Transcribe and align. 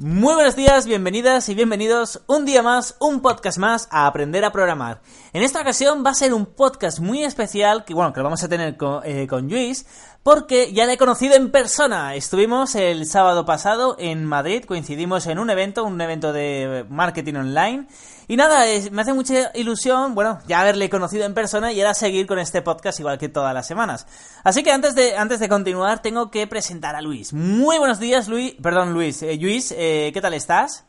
Muy 0.00 0.36
buenos 0.36 0.54
días, 0.54 0.86
bienvenidas 0.86 1.48
y 1.48 1.56
bienvenidos 1.56 2.22
un 2.28 2.44
día 2.44 2.62
más, 2.62 2.94
un 3.00 3.20
podcast 3.20 3.58
más 3.58 3.88
a 3.90 4.06
aprender 4.06 4.44
a 4.44 4.52
programar. 4.52 5.00
En 5.38 5.44
esta 5.44 5.60
ocasión 5.60 6.02
va 6.04 6.10
a 6.10 6.14
ser 6.14 6.34
un 6.34 6.46
podcast 6.46 6.98
muy 6.98 7.22
especial 7.22 7.84
que 7.84 7.94
bueno, 7.94 8.12
que 8.12 8.18
lo 8.18 8.24
vamos 8.24 8.42
a 8.42 8.48
tener 8.48 8.76
con, 8.76 9.02
eh, 9.04 9.28
con 9.28 9.48
Luis, 9.48 9.86
porque 10.24 10.72
ya 10.72 10.84
le 10.84 10.94
he 10.94 10.98
conocido 10.98 11.36
en 11.36 11.52
persona. 11.52 12.16
Estuvimos 12.16 12.74
el 12.74 13.06
sábado 13.06 13.46
pasado 13.46 13.94
en 14.00 14.24
Madrid, 14.24 14.64
coincidimos 14.64 15.28
en 15.28 15.38
un 15.38 15.48
evento, 15.48 15.84
un 15.84 16.00
evento 16.00 16.32
de 16.32 16.84
marketing 16.88 17.34
online. 17.34 17.86
Y 18.26 18.34
nada, 18.34 18.64
me 18.90 19.02
hace 19.02 19.12
mucha 19.12 19.52
ilusión, 19.54 20.16
bueno, 20.16 20.40
ya 20.48 20.58
haberle 20.58 20.90
conocido 20.90 21.24
en 21.24 21.34
persona 21.34 21.70
y 21.72 21.80
ahora 21.80 21.94
seguir 21.94 22.26
con 22.26 22.40
este 22.40 22.60
podcast 22.60 22.98
igual 22.98 23.16
que 23.16 23.28
todas 23.28 23.54
las 23.54 23.68
semanas. 23.68 24.08
Así 24.42 24.64
que 24.64 24.72
antes 24.72 24.96
de, 24.96 25.16
antes 25.16 25.38
de 25.38 25.48
continuar, 25.48 26.02
tengo 26.02 26.32
que 26.32 26.48
presentar 26.48 26.96
a 26.96 27.00
Luis. 27.00 27.32
Muy 27.32 27.78
buenos 27.78 28.00
días, 28.00 28.26
Luis. 28.26 28.56
Perdón, 28.60 28.92
Luis. 28.92 29.22
Eh, 29.22 29.38
Luis, 29.40 29.72
eh, 29.78 30.10
¿qué 30.12 30.20
tal 30.20 30.34
estás? 30.34 30.87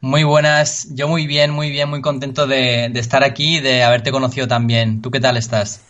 Muy 0.00 0.22
buenas, 0.22 0.94
yo 0.94 1.08
muy 1.08 1.26
bien, 1.26 1.50
muy 1.50 1.70
bien, 1.70 1.88
muy 1.90 2.00
contento 2.00 2.46
de, 2.46 2.86
estar 2.86 3.24
aquí 3.24 3.56
y 3.56 3.60
de 3.60 3.82
haberte 3.82 4.12
conocido 4.12 4.46
también. 4.46 5.02
¿Tú 5.02 5.10
qué 5.10 5.18
tal 5.18 5.36
estás? 5.36 5.87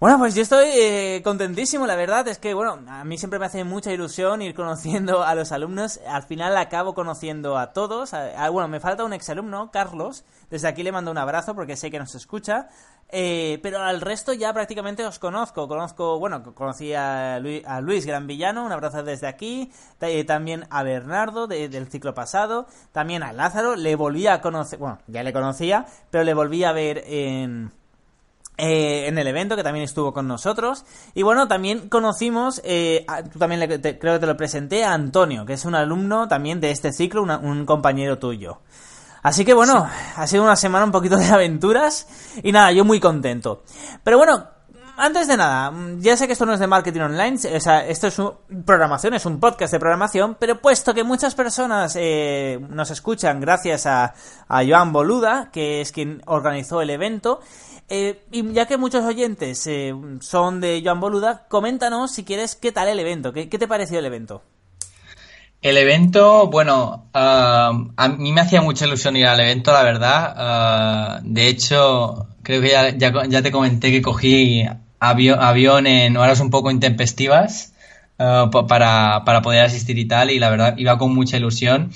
Bueno, 0.00 0.16
pues 0.16 0.34
yo 0.34 0.40
estoy 0.40 0.66
eh, 0.72 1.20
contentísimo, 1.22 1.86
la 1.86 1.94
verdad. 1.94 2.26
Es 2.26 2.38
que, 2.38 2.54
bueno, 2.54 2.78
a 2.88 3.04
mí 3.04 3.18
siempre 3.18 3.38
me 3.38 3.44
hace 3.44 3.64
mucha 3.64 3.92
ilusión 3.92 4.40
ir 4.40 4.54
conociendo 4.54 5.22
a 5.22 5.34
los 5.34 5.52
alumnos. 5.52 6.00
Al 6.08 6.22
final 6.22 6.56
acabo 6.56 6.94
conociendo 6.94 7.58
a 7.58 7.74
todos. 7.74 8.12
bueno, 8.50 8.66
me 8.66 8.80
falta 8.80 9.04
un 9.04 9.12
exalumno, 9.12 9.70
Carlos. 9.70 10.24
Desde 10.48 10.68
aquí 10.68 10.82
le 10.82 10.90
mando 10.90 11.10
un 11.10 11.18
abrazo 11.18 11.54
porque 11.54 11.76
sé 11.76 11.90
que 11.90 11.98
nos 11.98 12.14
escucha. 12.14 12.68
Eh, 13.10 13.58
pero 13.62 13.80
al 13.80 14.00
resto 14.00 14.32
ya 14.32 14.54
prácticamente 14.54 15.04
os 15.04 15.18
conozco. 15.18 15.68
Conozco, 15.68 16.18
bueno, 16.18 16.54
conocí 16.54 16.94
a 16.94 17.38
Luis, 17.38 17.62
a 17.66 17.82
Luis 17.82 18.06
Gran 18.06 18.26
Villano, 18.26 18.64
un 18.64 18.72
abrazo 18.72 19.02
desde 19.02 19.26
aquí. 19.26 19.70
Eh, 20.00 20.24
también 20.24 20.66
a 20.70 20.82
Bernardo 20.82 21.46
del 21.46 21.88
ciclo 21.88 22.14
pasado. 22.14 22.66
También 22.92 23.22
a 23.22 23.34
Lázaro. 23.34 23.76
Le 23.76 23.96
volví 23.96 24.26
a 24.28 24.40
conocer, 24.40 24.78
bueno, 24.78 24.98
ya 25.08 25.22
le 25.22 25.34
conocía, 25.34 25.84
pero 26.10 26.24
le 26.24 26.32
volví 26.32 26.64
a 26.64 26.72
ver 26.72 27.04
en 27.06 27.70
eh, 28.60 29.08
en 29.08 29.18
el 29.18 29.26
evento, 29.26 29.56
que 29.56 29.62
también 29.62 29.84
estuvo 29.84 30.12
con 30.12 30.28
nosotros. 30.28 30.84
Y 31.14 31.22
bueno, 31.22 31.48
también 31.48 31.88
conocimos, 31.88 32.60
eh, 32.64 33.06
tú 33.32 33.38
también 33.38 33.66
creo 33.80 34.14
que 34.14 34.18
te 34.18 34.26
lo 34.26 34.36
presenté, 34.36 34.84
a 34.84 34.92
Antonio, 34.92 35.46
que 35.46 35.54
es 35.54 35.64
un 35.64 35.74
alumno 35.74 36.28
también 36.28 36.60
de 36.60 36.70
este 36.70 36.92
ciclo, 36.92 37.22
un 37.22 37.66
compañero 37.66 38.18
tuyo. 38.18 38.58
Así 39.22 39.44
que 39.44 39.52
bueno, 39.52 39.88
ha 40.16 40.26
sido 40.26 40.42
una 40.42 40.56
semana 40.56 40.84
un 40.84 40.92
poquito 40.92 41.16
de 41.16 41.26
aventuras 41.26 42.06
y 42.42 42.52
nada, 42.52 42.72
yo 42.72 42.84
muy 42.84 43.00
contento. 43.00 43.62
Pero 44.02 44.16
bueno, 44.16 44.46
antes 44.96 45.28
de 45.28 45.36
nada, 45.36 45.72
ya 45.98 46.16
sé 46.16 46.26
que 46.26 46.34
esto 46.34 46.44
no 46.46 46.54
es 46.54 46.60
de 46.60 46.66
marketing 46.66 47.00
online, 47.00 47.38
o 47.56 47.60
sea, 47.60 47.86
esto 47.86 48.06
es 48.06 48.18
un, 48.18 48.32
programación, 48.64 49.14
es 49.14 49.24
un 49.24 49.40
podcast 49.40 49.72
de 49.72 49.78
programación, 49.78 50.36
pero 50.38 50.60
puesto 50.60 50.92
que 50.92 51.04
muchas 51.04 51.34
personas 51.34 51.96
eh, 51.98 52.60
nos 52.68 52.90
escuchan 52.90 53.40
gracias 53.40 53.86
a, 53.86 54.14
a 54.48 54.62
Joan 54.62 54.92
Boluda, 54.92 55.50
que 55.50 55.80
es 55.80 55.92
quien 55.92 56.22
organizó 56.26 56.82
el 56.82 56.90
evento, 56.90 57.40
eh, 57.92 58.22
y 58.30 58.52
ya 58.52 58.66
que 58.66 58.76
muchos 58.76 59.04
oyentes 59.04 59.66
eh, 59.66 59.92
son 60.20 60.60
de 60.60 60.80
Joan 60.82 61.00
Boluda, 61.00 61.46
coméntanos 61.48 62.12
si 62.12 62.22
quieres 62.22 62.54
qué 62.54 62.70
tal 62.70 62.86
el 62.86 63.00
evento, 63.00 63.32
qué, 63.32 63.46
te 63.46 63.66
pareció 63.66 63.98
el 63.98 64.04
evento. 64.04 64.42
El 65.60 65.76
evento, 65.76 66.46
bueno, 66.46 67.08
ah, 67.12 67.72
a 67.96 68.08
mí 68.08 68.32
me 68.32 68.40
hacía 68.40 68.62
mucha 68.62 68.86
ilusión 68.86 69.16
ir 69.16 69.26
al 69.26 69.40
evento, 69.40 69.72
la 69.72 69.82
verdad. 69.82 70.34
Ah, 70.36 71.20
de 71.24 71.48
hecho, 71.48 72.28
creo 72.44 72.62
que 72.62 72.96
ya, 72.96 73.26
ya, 73.26 73.42
te 73.42 73.50
comenté 73.50 73.90
que 73.90 74.02
cogí 74.02 74.64
avión 75.00 75.88
en 75.88 76.16
horas 76.16 76.38
un 76.38 76.50
poco 76.50 76.70
intempestivas 76.70 77.74
ah, 78.20 78.50
para, 78.68 79.24
para 79.24 79.42
poder 79.42 79.64
asistir 79.64 79.98
y 79.98 80.06
tal, 80.06 80.30
y 80.30 80.38
la 80.38 80.48
verdad 80.48 80.74
iba 80.78 80.96
con 80.96 81.12
mucha 81.12 81.38
ilusión. 81.38 81.90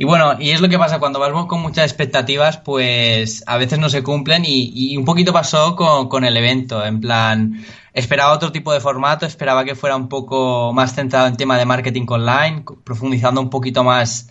Y 0.00 0.06
bueno, 0.06 0.36
y 0.40 0.52
es 0.52 0.62
lo 0.62 0.70
que 0.70 0.78
pasa 0.78 0.98
cuando 0.98 1.20
vas 1.20 1.30
con 1.44 1.60
muchas 1.60 1.84
expectativas, 1.84 2.56
pues 2.56 3.44
a 3.46 3.58
veces 3.58 3.78
no 3.78 3.90
se 3.90 4.02
cumplen 4.02 4.44
y, 4.46 4.96
un 4.96 5.04
poquito 5.04 5.30
pasó 5.30 5.76
con, 5.76 6.24
el 6.24 6.38
evento, 6.38 6.82
en 6.86 7.02
plan, 7.02 7.62
esperaba 7.92 8.32
otro 8.32 8.50
tipo 8.50 8.72
de 8.72 8.80
formato, 8.80 9.26
esperaba 9.26 9.62
que 9.62 9.74
fuera 9.74 9.96
un 9.96 10.08
poco 10.08 10.72
más 10.72 10.94
centrado 10.94 11.26
en 11.26 11.36
tema 11.36 11.58
de 11.58 11.66
marketing 11.66 12.06
online, 12.08 12.64
profundizando 12.82 13.42
un 13.42 13.50
poquito 13.50 13.84
más 13.84 14.30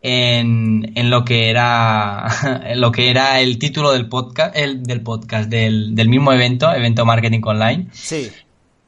en, 0.00 0.90
en 0.94 1.10
lo 1.10 1.22
que 1.26 1.50
era 1.50 2.26
en 2.64 2.80
lo 2.80 2.90
que 2.90 3.10
era 3.10 3.40
el 3.42 3.58
título 3.58 3.92
del 3.92 4.08
podcast, 4.08 4.56
el, 4.56 4.82
del 4.84 5.02
podcast, 5.02 5.50
del, 5.50 5.94
del 5.94 6.08
mismo 6.08 6.32
evento, 6.32 6.72
evento 6.72 7.04
marketing 7.04 7.42
online. 7.44 7.88
Sí. 7.92 8.30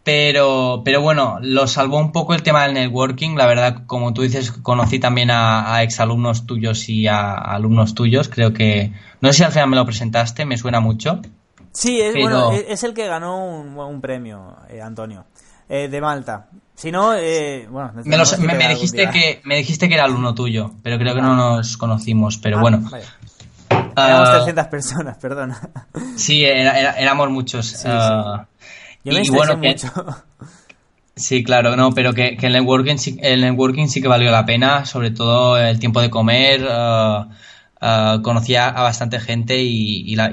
Pero, 0.05 0.83
pero 0.85 1.01
bueno, 1.01 1.39
lo 1.41 1.69
salvó 1.69 1.99
un 1.99 2.11
poco 2.11 2.35
el 2.35 2.43
tema 2.43 2.65
del 2.65 2.75
networking. 2.75 3.37
La 3.37 3.47
verdad, 3.47 3.83
como 3.87 4.13
tú 4.13 4.23
dices, 4.23 4.51
conocí 4.51 4.99
también 4.99 5.31
a, 5.31 5.81
exalumnos 5.83 6.45
tuyos 6.45 6.89
y 6.89 7.07
a, 7.07 7.35
alumnos 7.35 7.95
tuyos. 7.95 8.29
Creo 8.29 8.53
que. 8.53 8.93
No 9.21 9.29
sé 9.29 9.39
si 9.39 9.45
al 9.45 9.53
final 9.53 9.69
me 9.69 9.77
lo 9.77 9.87
presentaste, 9.87 10.45
me 10.45 10.57
suena 10.57 10.81
mucho. 10.81 11.21
Sí, 11.71 12.01
es, 12.01 12.15
bueno, 12.15 12.53
es 12.53 12.83
el 12.83 12.93
que 12.93 13.07
ganó 13.07 13.47
un, 13.47 14.01
premio, 14.01 14.57
eh, 14.69 14.83
Antonio, 14.83 15.25
eh, 15.69 15.89
de 15.89 16.01
Malta. 16.01 16.49
Si 16.75 16.91
no, 16.91 17.15
eh, 17.15 17.67
bueno. 17.71 17.93
Me, 18.05 18.55
me, 18.55 18.69
dijiste 18.69 19.09
que, 19.09 19.41
me 19.45 19.57
dijiste 19.57 19.89
que 19.89 19.95
era 19.95 20.05
alumno 20.05 20.35
tuyo, 20.35 20.73
pero 20.83 20.99
creo 20.99 21.15
que 21.15 21.23
no 21.23 21.37
nos 21.37 21.77
conocimos. 21.77 22.39
Pero 22.39 22.59
ah, 22.59 22.61
bueno. 22.61 22.91
Éramos 23.97 24.31
300 24.33 24.65
ah, 24.65 24.71
personas, 24.71 25.17
perdona. 25.21 25.61
Sí, 26.17 26.45
éramos 26.45 27.31
muchos. 27.31 27.85
Ah, 29.07 29.21
y 29.23 29.31
bueno, 29.31 29.57
mucho. 29.57 29.89
Sí, 31.15 31.45
claro, 31.45 31.77
no, 31.77 31.93
pero 31.93 32.15
que, 32.15 32.39
el, 32.41 32.53
networking, 32.55 32.97
el 33.21 33.43
networking 33.43 33.87
sí 33.87 34.01
que 34.01 34.09
valió 34.09 34.31
la 34.31 34.47
pena, 34.47 34.87
sobre 34.87 35.11
todo 35.11 35.59
el 35.59 35.79
tiempo 35.79 36.01
de 36.01 36.09
comer. 36.09 36.63
Uh, 36.63 37.27
uh, 37.83 38.23
conocía 38.23 38.69
a 38.69 38.83
bastante 38.83 39.21
gente 39.21 39.59
y, 39.63 40.15
la, 40.17 40.31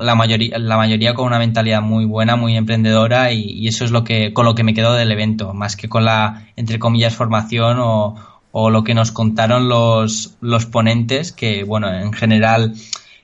la, 0.00 0.14
mayoría, 0.16 0.58
la 0.58 0.76
mayoría 0.76 1.14
con 1.14 1.26
una 1.26 1.38
mentalidad 1.38 1.80
muy 1.80 2.06
buena, 2.06 2.34
muy 2.34 2.56
emprendedora 2.56 3.32
y, 3.32 3.68
eso 3.68 3.84
es 3.84 3.92
lo 3.92 4.02
que 4.02 4.32
con 4.32 4.44
lo 4.46 4.56
que 4.56 4.64
me 4.64 4.74
quedo 4.74 4.94
del 4.94 5.12
evento, 5.12 5.54
más 5.54 5.76
que 5.76 5.88
con 5.88 6.04
la, 6.04 6.48
entre 6.56 6.80
comillas, 6.80 7.14
formación 7.14 7.78
o, 7.78 8.16
o 8.50 8.70
lo 8.70 8.82
que 8.82 8.94
nos 8.94 9.12
contaron 9.12 9.68
los, 9.68 10.36
los 10.40 10.66
ponentes, 10.66 11.30
que 11.30 11.62
bueno, 11.62 11.92
en 11.92 12.12
general 12.12 12.74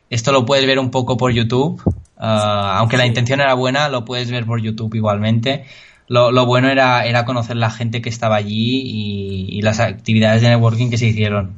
esto 0.09 0.31
lo 0.31 0.47
puedes 0.47 0.66
ver 0.66 0.78
un 0.78 0.91
poco 0.91 1.16
por 1.16 1.32
YouTube, 1.32 1.82
Ah, 2.19 2.77
aunque 2.78 2.97
la 2.97 3.06
intención 3.06 3.41
era 3.41 3.54
buena, 3.54 3.88
lo 3.88 4.04
puedes 4.04 4.31
ver 4.31 4.47
por 4.47 4.60
YouTube 4.60 4.94
igualmente. 4.94 5.65
Lo, 6.09 6.47
bueno 6.47 6.69
era, 6.69 7.04
era 7.04 7.25
conocer 7.25 7.56
la 7.56 7.71
gente 7.71 8.00
que 8.00 8.09
estaba 8.09 8.37
allí 8.37 8.82
y, 8.84 9.62
las 9.62 9.81
actividades 9.81 10.43
de 10.43 10.50
networking 10.50 10.91
que 10.91 10.99
se 10.99 11.06
hicieron. 11.06 11.54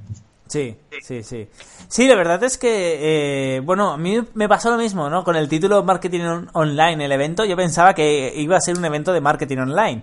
Sí, 0.47 0.75
sí, 1.03 1.23
sí. 1.23 1.47
Sí, 1.89 2.09
la 2.09 2.15
verdad 2.15 2.43
es 2.43 2.57
que, 2.57 3.57
eh, 3.57 3.61
bueno, 3.61 3.93
a 3.93 3.99
mí 3.99 4.19
me 4.33 4.49
pasó 4.49 4.71
lo 4.71 4.79
mismo, 4.79 5.11
¿no? 5.11 5.23
Con 5.23 5.37
el 5.37 5.49
título 5.49 5.85
Marketing 5.85 6.47
Online, 6.55 7.05
el 7.05 7.13
evento, 7.13 7.45
yo 7.45 7.57
pensaba 7.57 7.93
que 7.95 8.33
iba 8.37 8.57
a 8.57 8.61
ser 8.61 8.79
un 8.79 8.85
evento 8.85 9.13
de 9.13 9.21
marketing 9.21 9.59
online. 9.59 10.03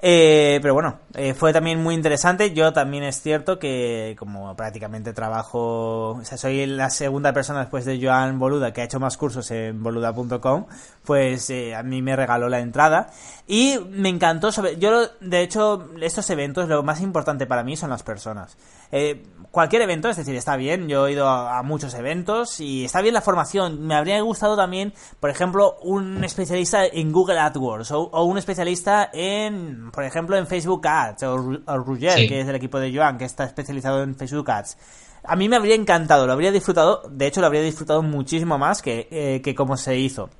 Eh, 0.00 0.60
pero 0.62 0.74
bueno, 0.74 1.00
eh, 1.14 1.34
fue 1.34 1.52
también 1.52 1.82
muy 1.82 1.94
interesante. 1.94 2.52
Yo 2.52 2.72
también 2.72 3.02
es 3.02 3.20
cierto 3.20 3.58
que 3.58 4.14
como 4.18 4.54
prácticamente 4.54 5.12
trabajo, 5.12 6.10
o 6.10 6.24
sea, 6.24 6.38
soy 6.38 6.66
la 6.66 6.90
segunda 6.90 7.32
persona 7.32 7.60
después 7.60 7.84
de 7.84 7.98
Joan 8.00 8.38
Boluda 8.38 8.72
que 8.72 8.82
ha 8.82 8.84
hecho 8.84 9.00
más 9.00 9.16
cursos 9.16 9.50
en 9.50 9.82
boluda.com, 9.82 10.66
pues 11.04 11.50
eh, 11.50 11.74
a 11.74 11.82
mí 11.82 12.00
me 12.00 12.14
regaló 12.14 12.48
la 12.48 12.60
entrada 12.60 13.10
y 13.46 13.78
me 13.90 14.08
encantó. 14.08 14.52
Sobre, 14.52 14.76
yo, 14.76 15.08
de 15.20 15.42
hecho, 15.42 15.88
estos 16.00 16.30
eventos 16.30 16.68
lo 16.68 16.82
más 16.82 17.00
importante 17.00 17.46
para 17.46 17.64
mí 17.64 17.76
son 17.76 17.90
las 17.90 18.04
personas. 18.04 18.56
Eh, 18.92 19.22
cualquier 19.50 19.82
evento, 19.82 20.08
es 20.08 20.16
decir, 20.16 20.36
está 20.36 20.56
bien, 20.56 20.88
yo 20.88 21.06
he 21.06 21.12
ido 21.12 21.26
a, 21.28 21.62
muchos 21.62 21.94
eventos 21.94 22.60
y 22.60 22.84
está 22.84 23.00
bien 23.00 23.14
la 23.14 23.20
formación. 23.20 23.86
Me 23.86 23.94
habría 23.94 24.20
gustado 24.20 24.56
también, 24.56 24.92
por 25.20 25.30
ejemplo, 25.30 25.76
un 25.82 26.22
especialista 26.24 26.86
en 26.86 27.12
Google 27.12 27.38
AdWords 27.38 27.90
o, 27.92 28.24
un 28.24 28.38
especialista 28.38 29.10
en, 29.12 29.90
por 29.90 30.04
ejemplo, 30.04 30.36
en 30.36 30.46
Facebook 30.46 30.86
Ads 30.86 31.22
o, 31.24 31.36
Roger, 31.66 32.28
que 32.28 32.40
es 32.40 32.46
del 32.46 32.56
equipo 32.56 32.78
de 32.78 32.94
Joan, 32.94 33.18
que 33.18 33.24
está 33.24 33.44
especializado 33.44 34.02
en 34.02 34.14
Facebook 34.16 34.50
Ads. 34.50 34.76
A 35.24 35.36
mí 35.36 35.48
me 35.48 35.56
habría 35.56 35.74
encantado, 35.74 36.26
lo 36.26 36.32
habría 36.32 36.52
disfrutado, 36.52 37.02
de 37.10 37.26
hecho 37.26 37.40
lo 37.40 37.48
habría 37.48 37.62
disfrutado 37.62 38.02
muchísimo 38.02 38.56
más 38.56 38.80
que, 38.80 39.08
eh, 39.10 39.40
que 39.42 39.54
como 39.54 39.76
se 39.76 39.98
hizo. 39.98 40.30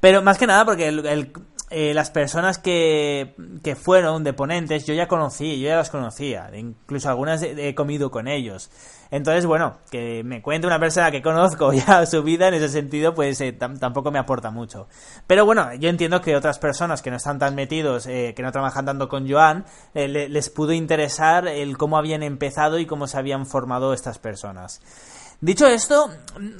Pero 0.00 0.22
más 0.22 0.38
que 0.38 0.46
nada 0.46 0.64
porque 0.64 0.88
el, 0.88 1.32
eh, 1.70 1.94
las 1.94 2.10
personas 2.10 2.58
que, 2.58 3.34
que 3.62 3.76
fueron 3.76 4.24
de 4.24 4.32
ponentes, 4.32 4.86
yo 4.86 4.94
ya 4.94 5.08
conocí, 5.08 5.60
yo 5.60 5.68
ya 5.68 5.76
las 5.76 5.90
conocía, 5.90 6.50
incluso 6.54 7.08
algunas 7.08 7.42
he 7.42 7.74
comido 7.74 8.10
con 8.10 8.28
ellos. 8.28 8.70
Entonces, 9.10 9.44
bueno, 9.44 9.78
que 9.90 10.22
me 10.22 10.40
cuente 10.40 10.66
una 10.66 10.78
persona 10.78 11.10
que 11.10 11.20
conozco 11.20 11.72
ya 11.86 12.06
su 12.06 12.22
vida 12.22 12.48
en 12.48 12.54
ese 12.54 12.68
sentido, 12.68 13.14
pues 13.14 13.40
eh, 13.40 13.52
tampoco 13.52 14.10
me 14.10 14.18
aporta 14.18 14.50
mucho. 14.50 14.88
Pero 15.26 15.44
bueno, 15.44 15.74
yo 15.74 15.88
entiendo 15.88 16.20
que 16.20 16.36
otras 16.36 16.58
personas 16.58 17.02
que 17.02 17.10
no 17.10 17.16
están 17.16 17.38
tan 17.38 17.54
metidos, 17.54 18.06
eh, 18.06 18.34
que 18.36 18.42
no 18.42 18.52
trabajan 18.52 18.86
tanto 18.86 19.08
con 19.08 19.28
Joan, 19.28 19.64
eh, 19.94 20.06
les 20.08 20.50
pudo 20.50 20.72
interesar 20.72 21.48
el 21.48 21.76
cómo 21.76 21.98
habían 21.98 22.22
empezado 22.22 22.78
y 22.78 22.86
cómo 22.86 23.06
se 23.06 23.18
habían 23.18 23.46
formado 23.46 23.92
estas 23.92 24.18
personas. 24.18 24.80
Dicho 25.42 25.66
esto, 25.66 26.10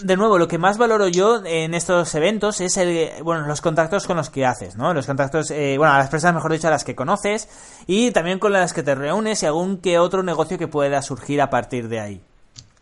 de 0.02 0.16
nuevo, 0.16 0.38
lo 0.38 0.48
que 0.48 0.56
más 0.56 0.78
valoro 0.78 1.06
yo 1.08 1.44
en 1.44 1.74
estos 1.74 2.14
eventos 2.14 2.62
es 2.62 2.78
el, 2.78 3.10
bueno, 3.22 3.46
los 3.46 3.60
contactos 3.60 4.06
con 4.06 4.16
los 4.16 4.30
que 4.30 4.46
haces, 4.46 4.76
¿no? 4.76 4.94
Los 4.94 5.06
contactos, 5.06 5.48
bueno, 5.50 5.92
a 5.92 5.98
las 5.98 6.08
personas, 6.08 6.36
mejor 6.36 6.52
dicho, 6.52 6.68
a 6.68 6.70
las 6.70 6.84
que 6.84 6.94
conoces 6.94 7.48
y 7.86 8.10
también 8.10 8.38
con 8.38 8.54
las 8.54 8.72
que 8.72 8.82
te 8.82 8.94
reúnes 8.94 9.42
y 9.42 9.46
algún 9.46 9.78
que 9.78 9.98
otro 9.98 10.22
negocio 10.22 10.56
que 10.56 10.66
pueda 10.66 11.02
surgir 11.02 11.42
a 11.42 11.50
partir 11.50 11.88
de 11.88 12.00
ahí. 12.00 12.22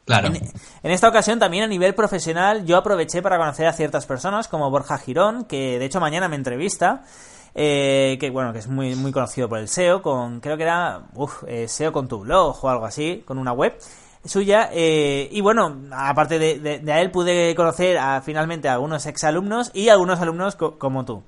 Claro. 0.09 0.29
En, 0.29 0.91
esta 0.91 1.09
ocasión 1.09 1.39
también 1.39 1.65
a 1.65 1.67
nivel 1.67 1.95
profesional 1.95 2.65
yo 2.65 2.79
aproveché 2.79 3.21
para 3.21 3.37
conocer 3.37 3.67
a 3.67 3.75
ciertas 3.75 4.07
personas 4.07 4.49
como 4.49 4.71
Borja 4.71 4.97
Girón, 4.97 5.45
que 5.45 5.79
de 5.79 5.85
hecho 5.85 6.01
mañana 6.01 6.29
me 6.29 6.37
entrevista, 6.37 7.05
eh, 7.55 8.17
que 8.19 8.31
bueno, 8.31 8.55
que 8.55 8.61
es 8.61 8.69
muy, 8.69 8.95
muy 8.95 9.13
conocido 9.13 9.51
por 9.51 9.59
el 9.59 9.69
SEO, 9.69 10.01
con 10.01 10.41
creo 10.41 10.57
que 10.57 10.63
era 10.63 11.03
uf, 11.13 11.43
eh, 11.47 11.69
SEO 11.69 11.93
con 11.93 12.09
tu 12.09 12.21
blog 12.21 12.57
o 12.65 12.69
algo 12.71 12.87
así, 12.87 13.23
con 13.27 13.37
una 13.37 13.53
web 13.53 13.77
suya. 14.29 14.71
Eh, 14.73 15.29
y 15.33 15.41
bueno, 15.41 15.83
aparte 15.91 16.39
de, 16.39 16.59
de, 16.59 17.01
él 17.01 17.11
pude 17.11 17.55
conocer 17.55 17.99
a, 17.99 18.21
finalmente 18.23 18.69
a 18.69 18.75
algunos 18.75 19.07
exalumnos 19.07 19.71
y 19.75 19.89
algunos 19.89 20.21
alumnos 20.21 20.57
como 20.57 21.05
tú. 21.05 21.23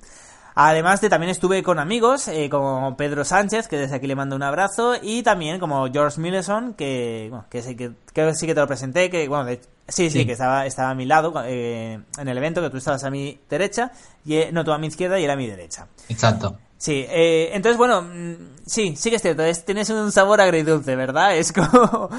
Además 0.55 0.99
de 1.01 1.09
también 1.09 1.29
estuve 1.29 1.63
con 1.63 1.79
amigos 1.79 2.27
eh, 2.27 2.49
como 2.49 2.95
Pedro 2.97 3.23
Sánchez, 3.23 3.67
que 3.67 3.77
desde 3.77 3.95
aquí 3.95 4.07
le 4.07 4.15
mando 4.15 4.35
un 4.35 4.43
abrazo, 4.43 4.95
y 5.01 5.23
también 5.23 5.59
como 5.59 5.89
George 5.91 6.19
Milleson, 6.19 6.73
que, 6.73 7.27
bueno, 7.29 7.45
que, 7.49 7.61
sí, 7.61 7.75
que, 7.75 7.93
sí 8.33 8.47
que 8.47 8.53
te 8.53 8.59
lo 8.59 8.67
presenté, 8.67 9.09
que 9.09 9.27
bueno, 9.27 9.49
sí, 9.87 10.09
sí, 10.09 10.25
que 10.25 10.33
estaba, 10.33 10.65
estaba 10.65 10.89
a 10.89 10.95
mi 10.95 11.05
lado 11.05 11.33
eh, 11.45 11.99
en 12.17 12.27
el 12.27 12.37
evento, 12.37 12.61
que 12.61 12.69
tú 12.69 12.77
estabas 12.77 13.03
a 13.03 13.09
mi 13.09 13.39
derecha, 13.49 13.91
y, 14.25 14.35
eh, 14.35 14.49
no, 14.51 14.63
tú 14.65 14.71
a 14.73 14.77
mi 14.77 14.87
izquierda 14.87 15.19
y 15.19 15.23
él 15.23 15.31
a 15.31 15.35
mi 15.35 15.47
derecha. 15.47 15.87
Exacto. 16.09 16.57
Sí, 16.81 17.05
eh, 17.07 17.51
entonces 17.53 17.77
bueno, 17.77 18.01
mm, 18.01 18.63
sí, 18.65 18.95
sí 18.97 19.11
que 19.11 19.17
es 19.17 19.21
cierto, 19.21 19.43
tienes 19.67 19.87
un 19.91 20.11
sabor 20.11 20.41
agridulce, 20.41 20.95
¿verdad? 20.95 21.37
Es 21.37 21.53
como... 21.53 22.09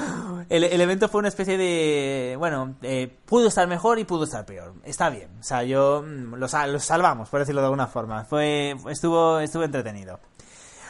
El, 0.47 0.79
evento 0.79 1.09
fue 1.09 1.19
una 1.19 1.27
especie 1.27 1.57
de... 1.57 2.37
Bueno, 2.37 2.75
eh, 2.81 3.13
pudo 3.25 3.49
estar 3.49 3.67
mejor 3.67 3.99
y 3.99 4.05
pudo 4.05 4.23
estar 4.23 4.45
peor. 4.45 4.73
Está 4.85 5.09
bien, 5.09 5.27
o 5.37 5.43
sea, 5.43 5.63
yo... 5.63 6.05
Mm, 6.07 6.35
Los, 6.35 6.51
salvamos, 6.51 7.27
por 7.27 7.41
decirlo 7.41 7.59
de 7.59 7.65
alguna 7.65 7.87
forma. 7.87 8.23
Fue, 8.23 8.77
estuvo, 8.89 9.39
estuvo 9.39 9.63
entretenido. 9.63 10.21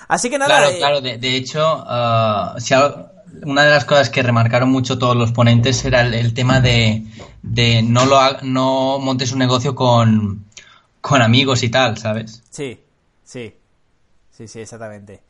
Así 0.08 0.30
que 0.30 0.38
nada... 0.38 0.56
Claro, 0.56 0.70
eh, 0.70 0.78
claro, 0.78 1.02
de, 1.02 1.36
hecho, 1.36 1.84
uh, 1.84 2.60
si 2.60 2.76
una 3.44 3.64
de 3.64 3.72
las 3.72 3.86
cosas 3.86 4.12
que 4.12 4.22
remarcaron 4.22 4.70
mucho 4.70 5.00
todos 5.00 5.16
los 5.16 5.32
ponentes 5.32 5.84
era 5.84 6.02
el, 6.02 6.36
tema 6.36 6.62
de, 6.62 7.08
de 7.42 7.82
no, 7.82 8.06
lo, 8.06 8.20
no 8.44 9.00
montes 9.00 9.32
un 9.32 9.40
negocio 9.40 9.74
con, 9.74 10.46
con 11.02 11.24
amigos 11.24 11.64
y 11.64 11.70
tal, 11.70 11.98
¿sabes? 11.98 12.44
Sí, 12.52 12.80
sí. 13.24 13.56
Sí, 14.34 14.48
sí, 14.48 14.62
exactamente. 14.62 15.22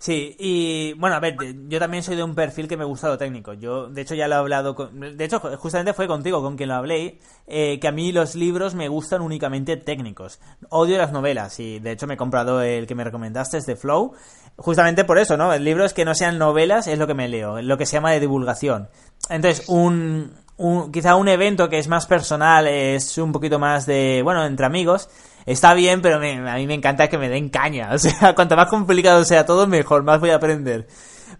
Sí, 0.00 0.36
y 0.38 0.92
bueno, 0.92 1.16
a 1.16 1.20
ver, 1.20 1.36
yo 1.68 1.80
también 1.80 2.04
soy 2.04 2.14
de 2.14 2.22
un 2.22 2.36
perfil 2.36 2.68
que 2.68 2.76
me 2.76 2.84
gusta 2.84 3.08
lo 3.08 3.18
técnico. 3.18 3.52
Yo, 3.52 3.88
de 3.88 4.02
hecho, 4.02 4.14
ya 4.14 4.28
lo 4.28 4.36
he 4.36 4.38
hablado 4.38 4.76
con. 4.76 5.16
De 5.16 5.24
hecho, 5.24 5.40
justamente 5.40 5.92
fue 5.92 6.06
contigo 6.06 6.40
con 6.40 6.56
quien 6.56 6.68
lo 6.68 6.76
hablé. 6.76 7.18
Eh, 7.48 7.80
que 7.80 7.88
a 7.88 7.92
mí 7.92 8.12
los 8.12 8.36
libros 8.36 8.76
me 8.76 8.88
gustan 8.88 9.22
únicamente 9.22 9.76
técnicos. 9.76 10.38
Odio 10.68 10.98
las 10.98 11.10
novelas 11.10 11.58
y 11.58 11.80
de 11.80 11.90
hecho 11.90 12.06
me 12.06 12.14
he 12.14 12.16
comprado 12.16 12.62
el 12.62 12.86
que 12.86 12.94
me 12.94 13.02
recomendaste, 13.02 13.58
es 13.58 13.66
de 13.66 13.74
Flow. 13.74 14.12
Justamente 14.56 15.04
por 15.04 15.18
eso, 15.18 15.36
¿no? 15.36 15.52
El 15.52 15.64
libro 15.64 15.84
es 15.84 15.92
que 15.94 16.04
no 16.04 16.14
sean 16.14 16.38
novelas, 16.38 16.86
es 16.86 16.98
lo 16.98 17.08
que 17.08 17.14
me 17.14 17.28
leo, 17.28 17.60
lo 17.60 17.76
que 17.76 17.86
se 17.86 17.94
llama 17.94 18.12
de 18.12 18.20
divulgación. 18.20 18.88
Entonces, 19.30 19.68
un, 19.68 20.32
un, 20.58 20.92
quizá 20.92 21.16
un 21.16 21.26
evento 21.28 21.68
que 21.68 21.78
es 21.78 21.88
más 21.88 22.06
personal, 22.06 22.68
es 22.68 23.18
un 23.18 23.32
poquito 23.32 23.58
más 23.58 23.84
de, 23.84 24.20
bueno, 24.22 24.44
entre 24.46 24.66
amigos 24.66 25.08
está 25.52 25.74
bien, 25.74 26.00
pero 26.00 26.16
a 26.16 26.56
mí 26.56 26.66
me 26.66 26.74
encanta 26.74 27.08
que 27.08 27.18
me 27.18 27.28
den 27.28 27.48
caña. 27.48 27.90
O 27.94 27.98
sea, 27.98 28.34
cuanto 28.34 28.56
más 28.56 28.68
complicado 28.68 29.24
sea 29.24 29.44
todo, 29.44 29.66
mejor, 29.66 30.02
más 30.04 30.20
voy 30.20 30.30
a 30.30 30.36
aprender. 30.36 30.86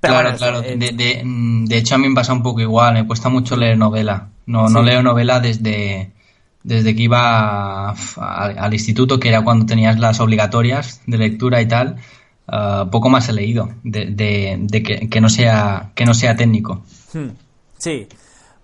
claro, 0.00 0.36
claro. 0.36 0.62
De, 0.62 1.76
hecho, 1.76 1.94
a 1.94 1.98
mí 1.98 2.08
me 2.08 2.14
pasa 2.14 2.32
un 2.32 2.42
poco 2.42 2.60
igual. 2.60 2.94
Me 2.94 3.06
cuesta 3.06 3.28
mucho 3.28 3.56
leer 3.56 3.78
novela. 3.78 4.28
No, 4.46 4.68
no 4.68 4.82
leo 4.82 5.02
novela 5.02 5.40
desde, 5.40 6.12
desde 6.62 6.96
que 6.96 7.02
iba 7.02 7.90
al 7.90 8.72
instituto, 8.72 9.20
que 9.20 9.28
era 9.28 9.42
cuando 9.42 9.66
tenías 9.66 9.98
las 9.98 10.20
obligatorias 10.20 11.02
de 11.06 11.18
lectura 11.18 11.60
y 11.60 11.68
tal. 11.68 11.96
Ah, 12.50 12.88
poco 12.90 13.10
más 13.10 13.28
he 13.28 13.34
leído 13.34 13.68
de, 13.84 14.82
que, 14.82 15.08
que, 15.10 15.20
no 15.20 15.28
sea, 15.28 15.92
que 15.94 16.06
no 16.06 16.14
sea 16.14 16.34
técnico. 16.34 16.82
Hmm. 17.12 17.28
Sí. 17.76 18.08